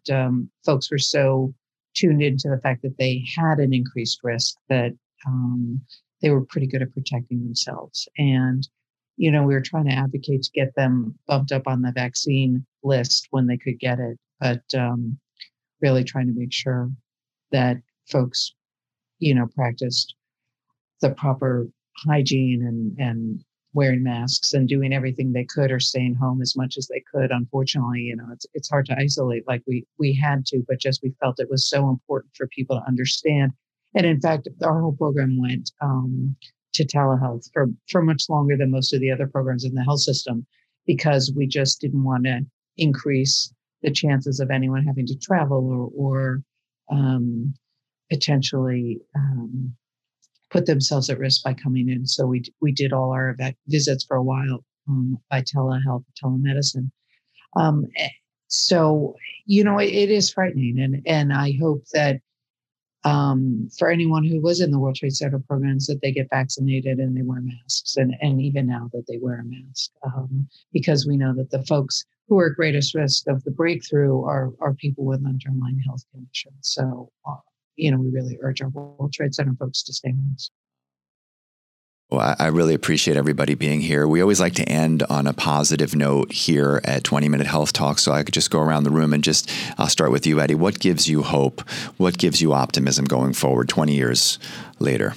folks 0.65 0.89
were 0.91 0.97
so 0.97 1.53
tuned 1.95 2.21
into 2.21 2.49
the 2.49 2.61
fact 2.61 2.81
that 2.83 2.97
they 2.97 3.23
had 3.35 3.59
an 3.59 3.73
increased 3.73 4.19
risk 4.23 4.55
that 4.69 4.93
um, 5.27 5.81
they 6.21 6.29
were 6.29 6.45
pretty 6.45 6.67
good 6.67 6.81
at 6.81 6.93
protecting 6.93 7.43
themselves. 7.43 8.07
And, 8.17 8.67
you 9.17 9.31
know, 9.31 9.43
we 9.43 9.53
were 9.53 9.61
trying 9.61 9.85
to 9.85 9.93
advocate 9.93 10.43
to 10.43 10.51
get 10.51 10.75
them 10.75 11.17
bumped 11.27 11.51
up 11.51 11.67
on 11.67 11.81
the 11.81 11.91
vaccine 11.91 12.65
list 12.83 13.27
when 13.31 13.47
they 13.47 13.57
could 13.57 13.79
get 13.79 13.99
it, 13.99 14.17
but 14.39 14.63
um, 14.77 15.17
really 15.81 16.03
trying 16.03 16.27
to 16.27 16.39
make 16.39 16.53
sure 16.53 16.89
that 17.51 17.77
folks, 18.09 18.53
you 19.19 19.33
know, 19.33 19.47
practiced 19.55 20.15
the 21.01 21.11
proper 21.11 21.67
hygiene 22.05 22.65
and, 22.65 22.97
and 22.99 23.43
wearing 23.73 24.03
masks 24.03 24.53
and 24.53 24.67
doing 24.67 24.93
everything 24.93 25.31
they 25.31 25.45
could 25.45 25.71
or 25.71 25.79
staying 25.79 26.15
home 26.15 26.41
as 26.41 26.55
much 26.55 26.77
as 26.77 26.87
they 26.87 27.03
could. 27.13 27.31
Unfortunately, 27.31 28.01
you 28.01 28.15
know, 28.15 28.25
it's 28.31 28.45
it's 28.53 28.69
hard 28.69 28.85
to 28.87 28.97
isolate 28.97 29.47
like 29.47 29.61
we 29.67 29.85
we 29.97 30.13
had 30.13 30.45
to, 30.47 30.63
but 30.67 30.79
just 30.79 31.03
we 31.03 31.13
felt 31.19 31.39
it 31.39 31.49
was 31.49 31.69
so 31.69 31.89
important 31.89 32.35
for 32.35 32.47
people 32.47 32.77
to 32.77 32.87
understand 32.87 33.51
and 33.95 34.05
in 34.05 34.19
fact, 34.21 34.47
our 34.63 34.81
whole 34.81 34.93
program 34.93 35.39
went 35.39 35.71
um, 35.81 36.35
to 36.73 36.85
telehealth 36.85 37.49
for, 37.53 37.67
for 37.89 38.01
much 38.01 38.29
longer 38.29 38.55
than 38.55 38.71
most 38.71 38.93
of 38.93 39.01
the 39.01 39.11
other 39.11 39.27
programs 39.27 39.65
in 39.65 39.73
the 39.73 39.83
health 39.83 40.01
system 40.01 40.45
because 40.85 41.31
we 41.35 41.47
just 41.47 41.81
didn't 41.81 42.03
want 42.03 42.25
to 42.25 42.41
increase 42.77 43.53
the 43.81 43.91
chances 43.91 44.39
of 44.39 44.51
anyone 44.51 44.85
having 44.85 45.05
to 45.07 45.17
travel 45.17 45.91
or, 45.95 46.07
or 46.07 46.43
um, 46.91 47.53
potentially 48.09 48.99
um, 49.15 49.73
put 50.49 50.65
themselves 50.65 51.09
at 51.09 51.19
risk 51.19 51.43
by 51.43 51.53
coming 51.53 51.89
in. 51.89 52.05
So 52.05 52.25
we 52.25 52.43
we 52.61 52.71
did 52.71 52.93
all 52.93 53.11
our 53.11 53.35
visits 53.67 54.03
for 54.03 54.17
a 54.17 54.23
while 54.23 54.63
um, 54.87 55.17
by 55.29 55.41
telehealth, 55.41 56.03
telemedicine. 56.21 56.89
Um, 57.55 57.85
eh, 57.97 58.09
so 58.47 59.15
you 59.45 59.63
know 59.63 59.77
it, 59.79 59.93
it 59.93 60.09
is 60.09 60.31
frightening, 60.31 60.79
and 60.79 61.01
and 61.05 61.33
I 61.33 61.53
hope 61.59 61.83
that 61.93 62.19
um, 63.03 63.69
for 63.77 63.89
anyone 63.89 64.23
who 64.23 64.41
was 64.41 64.61
in 64.61 64.71
the 64.71 64.79
World 64.79 64.95
Trade 64.95 65.15
Center 65.15 65.39
programs 65.39 65.87
that 65.87 66.01
they 66.01 66.11
get 66.11 66.29
vaccinated 66.29 66.99
and 66.99 67.15
they 67.15 67.21
wear 67.21 67.41
masks, 67.41 67.97
and, 67.97 68.15
and 68.21 68.41
even 68.41 68.67
now 68.67 68.89
that 68.93 69.05
they 69.07 69.17
wear 69.17 69.39
a 69.39 69.45
mask, 69.45 69.91
um, 70.03 70.47
because 70.73 71.07
we 71.07 71.17
know 71.17 71.33
that 71.33 71.51
the 71.51 71.63
folks 71.65 72.05
who 72.27 72.37
are 72.39 72.47
at 72.47 72.55
greatest 72.55 72.93
risk 72.93 73.27
of 73.27 73.43
the 73.43 73.51
breakthrough 73.51 74.23
are, 74.23 74.51
are 74.59 74.73
people 74.73 75.05
with 75.05 75.25
underlying 75.25 75.79
health 75.79 76.03
conditions. 76.11 76.53
So, 76.61 77.11
uh, 77.27 77.35
you 77.75 77.89
know, 77.91 77.97
we 77.97 78.09
really 78.09 78.37
urge 78.41 78.61
our 78.61 78.69
World 78.69 79.13
Trade 79.13 79.33
Center 79.33 79.55
folks 79.55 79.81
to 79.83 79.93
stay 79.93 80.11
masked. 80.11 80.51
Well, 82.11 82.35
I 82.39 82.47
really 82.47 82.73
appreciate 82.73 83.17
everybody 83.17 83.53
being 83.53 83.81
here. 83.81 84.07
We 84.07 84.19
always 84.19 84.39
like 84.39 84.55
to 84.55 84.67
end 84.67 85.03
on 85.11 85.27
a 85.27 85.33
positive 85.33 85.95
note 85.95 86.31
here 86.31 86.81
at 86.83 87.03
20 87.03 87.29
Minute 87.29 87.45
Health 87.45 87.71
Talk. 87.71 87.99
So 87.99 88.11
I 88.11 88.23
could 88.23 88.33
just 88.33 88.49
go 88.49 88.59
around 88.59 88.83
the 88.83 88.89
room 88.89 89.13
and 89.13 89.23
just, 89.23 89.47
I'll 89.77 89.89
start 89.89 90.11
with 90.11 90.25
you, 90.25 90.39
Eddie. 90.39 90.55
What 90.55 90.79
gives 90.79 91.07
you 91.07 91.21
hope? 91.21 91.61
What 91.97 92.17
gives 92.17 92.41
you 92.41 92.51
optimism 92.51 93.05
going 93.05 93.33
forward 93.33 93.69
20 93.69 93.93
years 93.93 94.39
later? 94.79 95.13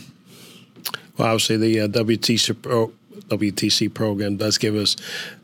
Well, 1.17 1.29
obviously, 1.29 1.57
the 1.57 1.81
uh, 1.81 1.89
WTC, 1.89 2.61
pro, 2.61 2.93
WTC 3.29 3.95
program 3.95 4.37
does 4.37 4.59
give 4.59 4.75
us, 4.75 4.95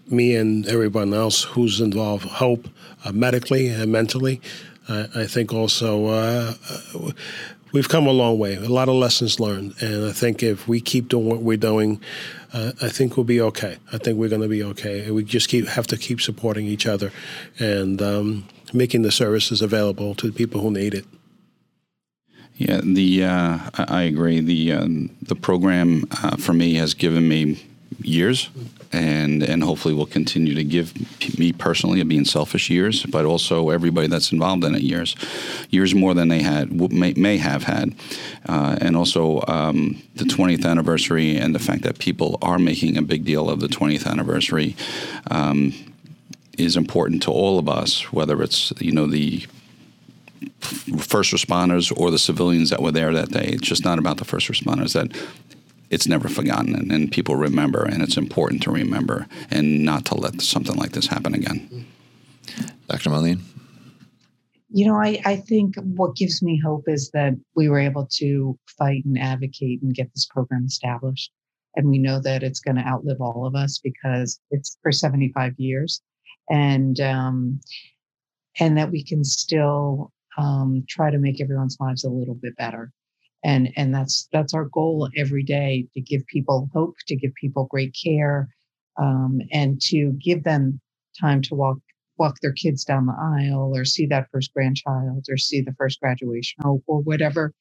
me 0.06 0.36
and 0.36 0.66
everyone 0.66 1.14
else 1.14 1.44
who's 1.44 1.80
involved, 1.80 2.26
hope 2.26 2.68
uh, 3.06 3.12
medically 3.12 3.68
and 3.68 3.90
mentally. 3.90 4.42
Uh, 4.86 5.06
I 5.14 5.26
think 5.26 5.54
also 5.54 6.06
uh, 6.06 6.54
we've 7.72 7.88
come 7.88 8.06
a 8.06 8.12
long 8.12 8.38
way. 8.38 8.54
A 8.54 8.68
lot 8.68 8.88
of 8.88 8.94
lessons 8.94 9.40
learned, 9.40 9.74
and 9.80 10.06
I 10.06 10.12
think 10.12 10.42
if 10.42 10.68
we 10.68 10.80
keep 10.80 11.08
doing 11.08 11.26
what 11.26 11.42
we're 11.42 11.56
doing, 11.56 12.00
uh, 12.52 12.72
I 12.80 12.88
think 12.88 13.16
we'll 13.16 13.24
be 13.24 13.40
okay. 13.40 13.78
I 13.92 13.98
think 13.98 14.18
we're 14.18 14.28
going 14.28 14.42
to 14.42 14.48
be 14.48 14.62
okay. 14.62 15.10
We 15.10 15.24
just 15.24 15.48
keep 15.48 15.66
have 15.68 15.86
to 15.88 15.96
keep 15.96 16.20
supporting 16.20 16.66
each 16.66 16.86
other 16.86 17.12
and 17.58 18.00
um, 18.00 18.48
making 18.72 19.02
the 19.02 19.12
services 19.12 19.62
available 19.62 20.14
to 20.16 20.26
the 20.28 20.32
people 20.32 20.60
who 20.60 20.70
need 20.70 20.94
it. 20.94 21.04
Yeah, 22.56 22.80
the 22.82 23.24
uh, 23.24 23.58
I 23.74 24.02
agree. 24.02 24.40
The 24.40 24.72
um, 24.72 25.16
the 25.22 25.36
program 25.36 26.04
uh, 26.10 26.36
for 26.36 26.52
me 26.52 26.74
has 26.74 26.92
given 26.92 27.28
me 27.28 27.64
years 28.00 28.50
and 28.92 29.42
and 29.42 29.62
hopefully 29.62 29.94
will 29.94 30.06
continue 30.06 30.54
to 30.54 30.64
give 30.64 30.94
me 31.38 31.52
personally 31.52 32.02
being 32.04 32.24
selfish 32.24 32.70
years, 32.70 33.04
but 33.06 33.24
also 33.24 33.70
everybody 33.70 34.06
that's 34.06 34.32
involved 34.32 34.64
in 34.64 34.74
it 34.74 34.82
years, 34.82 35.14
years 35.70 35.94
more 35.94 36.14
than 36.14 36.28
they 36.28 36.42
had 36.42 36.72
may, 36.92 37.12
may 37.14 37.36
have 37.36 37.64
had, 37.64 37.94
uh, 38.48 38.78
and 38.80 38.96
also 38.96 39.42
um, 39.46 40.02
the 40.16 40.24
20th 40.24 40.64
anniversary 40.64 41.36
and 41.36 41.54
the 41.54 41.58
fact 41.58 41.82
that 41.82 41.98
people 41.98 42.38
are 42.40 42.58
making 42.58 42.96
a 42.96 43.02
big 43.02 43.24
deal 43.24 43.50
of 43.50 43.60
the 43.60 43.68
20th 43.68 44.06
anniversary. 44.06 44.76
Um, 45.30 45.74
is 46.56 46.76
important 46.76 47.22
to 47.22 47.30
all 47.30 47.56
of 47.60 47.68
us, 47.68 48.12
whether 48.12 48.42
it's 48.42 48.72
you 48.80 48.90
know 48.90 49.06
the 49.06 49.46
first 50.60 51.32
responders 51.32 51.96
or 51.96 52.10
the 52.10 52.18
civilians 52.18 52.70
that 52.70 52.82
were 52.82 52.90
there 52.90 53.12
that 53.12 53.30
day. 53.30 53.50
It's 53.52 53.66
just 53.66 53.84
not 53.84 53.98
about 53.98 54.18
the 54.18 54.24
first 54.24 54.48
responders. 54.48 54.92
That 54.92 55.16
it's 55.90 56.06
never 56.06 56.28
forgotten 56.28 56.74
and, 56.74 56.92
and, 56.92 57.12
people 57.12 57.36
remember 57.36 57.82
and 57.82 58.02
it's 58.02 58.16
important 58.16 58.62
to 58.62 58.70
remember 58.70 59.26
and 59.50 59.84
not 59.84 60.04
to 60.06 60.14
let 60.14 60.40
something 60.42 60.76
like 60.76 60.92
this 60.92 61.06
happen 61.06 61.34
again. 61.34 61.86
Dr 62.88 63.10
Moline. 63.10 63.42
you 64.70 64.86
know 64.86 64.96
I, 64.96 65.20
I 65.24 65.36
think 65.36 65.76
what 65.76 66.16
gives 66.16 66.42
me 66.42 66.60
hope 66.62 66.84
is 66.86 67.10
that 67.10 67.34
we 67.54 67.68
were 67.68 67.78
able 67.78 68.06
to 68.12 68.58
fight 68.78 69.04
and 69.04 69.18
advocate 69.18 69.82
and 69.82 69.94
get 69.94 70.12
this 70.14 70.26
program 70.26 70.64
established. 70.66 71.32
And 71.76 71.88
we 71.88 71.98
know 71.98 72.20
that 72.20 72.42
it's 72.42 72.60
going 72.60 72.76
to 72.76 72.86
outlive 72.86 73.20
all 73.20 73.46
of 73.46 73.54
us 73.54 73.78
because 73.78 74.40
it's 74.50 74.78
for 74.82 74.90
75 74.90 75.54
years. 75.58 76.00
And 76.50 76.98
um, 77.00 77.60
and 78.58 78.76
that 78.76 78.90
we 78.90 79.04
can 79.04 79.24
still 79.24 80.12
um, 80.36 80.84
try 80.88 81.10
to 81.10 81.18
make 81.18 81.40
everyone's 81.40 81.76
lives 81.80 82.04
a 82.04 82.10
little 82.10 82.34
bit 82.34 82.56
better 82.56 82.92
and 83.44 83.70
and 83.76 83.94
that's 83.94 84.28
that's 84.32 84.54
our 84.54 84.64
goal 84.66 85.08
every 85.16 85.42
day 85.42 85.86
to 85.94 86.00
give 86.00 86.26
people 86.26 86.68
hope 86.74 86.94
to 87.06 87.16
give 87.16 87.32
people 87.34 87.66
great 87.70 87.96
care 88.02 88.48
um, 88.98 89.40
and 89.52 89.80
to 89.80 90.12
give 90.20 90.44
them 90.44 90.80
time 91.18 91.40
to 91.42 91.54
walk 91.54 91.78
walk 92.18 92.36
their 92.42 92.52
kids 92.52 92.84
down 92.84 93.06
the 93.06 93.14
aisle 93.16 93.72
or 93.74 93.84
see 93.84 94.06
that 94.06 94.28
first 94.32 94.52
grandchild 94.52 95.24
or 95.28 95.36
see 95.36 95.60
the 95.60 95.74
first 95.78 96.00
graduation 96.00 96.62
or, 96.64 96.80
or 96.86 97.00
whatever 97.00 97.52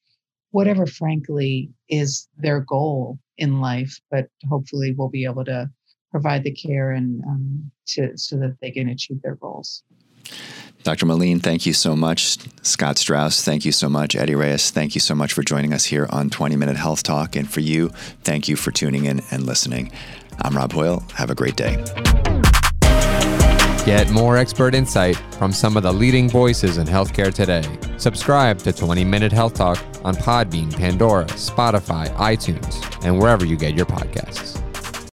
whatever 0.50 0.86
frankly 0.86 1.70
is 1.88 2.28
their 2.38 2.60
goal 2.60 3.18
in 3.36 3.60
life 3.60 4.00
but 4.10 4.26
hopefully 4.48 4.94
we'll 4.96 5.08
be 5.08 5.24
able 5.24 5.44
to 5.44 5.70
provide 6.10 6.42
the 6.42 6.52
care 6.54 6.90
and 6.90 7.22
um, 7.24 7.70
to 7.86 8.16
so 8.16 8.36
that 8.36 8.56
they 8.60 8.70
can 8.70 8.88
achieve 8.88 9.20
their 9.22 9.36
goals 9.36 9.84
Dr. 10.84 11.06
Moline, 11.06 11.40
thank 11.40 11.66
you 11.66 11.72
so 11.72 11.94
much. 11.96 12.38
Scott 12.62 12.98
Strauss, 12.98 13.44
thank 13.44 13.64
you 13.64 13.72
so 13.72 13.88
much. 13.88 14.14
Eddie 14.16 14.34
Reyes, 14.34 14.70
thank 14.70 14.94
you 14.94 15.00
so 15.00 15.14
much 15.14 15.32
for 15.32 15.42
joining 15.42 15.72
us 15.72 15.84
here 15.84 16.06
on 16.10 16.30
20 16.30 16.56
Minute 16.56 16.76
Health 16.76 17.02
Talk. 17.02 17.36
And 17.36 17.50
for 17.50 17.60
you, 17.60 17.90
thank 18.22 18.48
you 18.48 18.56
for 18.56 18.70
tuning 18.70 19.04
in 19.04 19.20
and 19.30 19.44
listening. 19.44 19.92
I'm 20.40 20.56
Rob 20.56 20.72
Hoyle. 20.72 21.02
Have 21.14 21.30
a 21.30 21.34
great 21.34 21.56
day. 21.56 21.76
Get 23.84 24.10
more 24.10 24.36
expert 24.36 24.74
insight 24.74 25.16
from 25.38 25.52
some 25.52 25.76
of 25.76 25.82
the 25.82 25.92
leading 25.92 26.28
voices 26.28 26.78
in 26.78 26.86
healthcare 26.86 27.32
today. 27.32 27.64
Subscribe 27.98 28.58
to 28.58 28.72
20 28.72 29.04
Minute 29.04 29.32
Health 29.32 29.54
Talk 29.54 29.78
on 30.04 30.14
Podbean, 30.14 30.74
Pandora, 30.74 31.24
Spotify, 31.24 32.08
iTunes, 32.16 33.04
and 33.04 33.18
wherever 33.18 33.44
you 33.44 33.56
get 33.56 33.74
your 33.74 33.86
podcasts. 33.86 34.62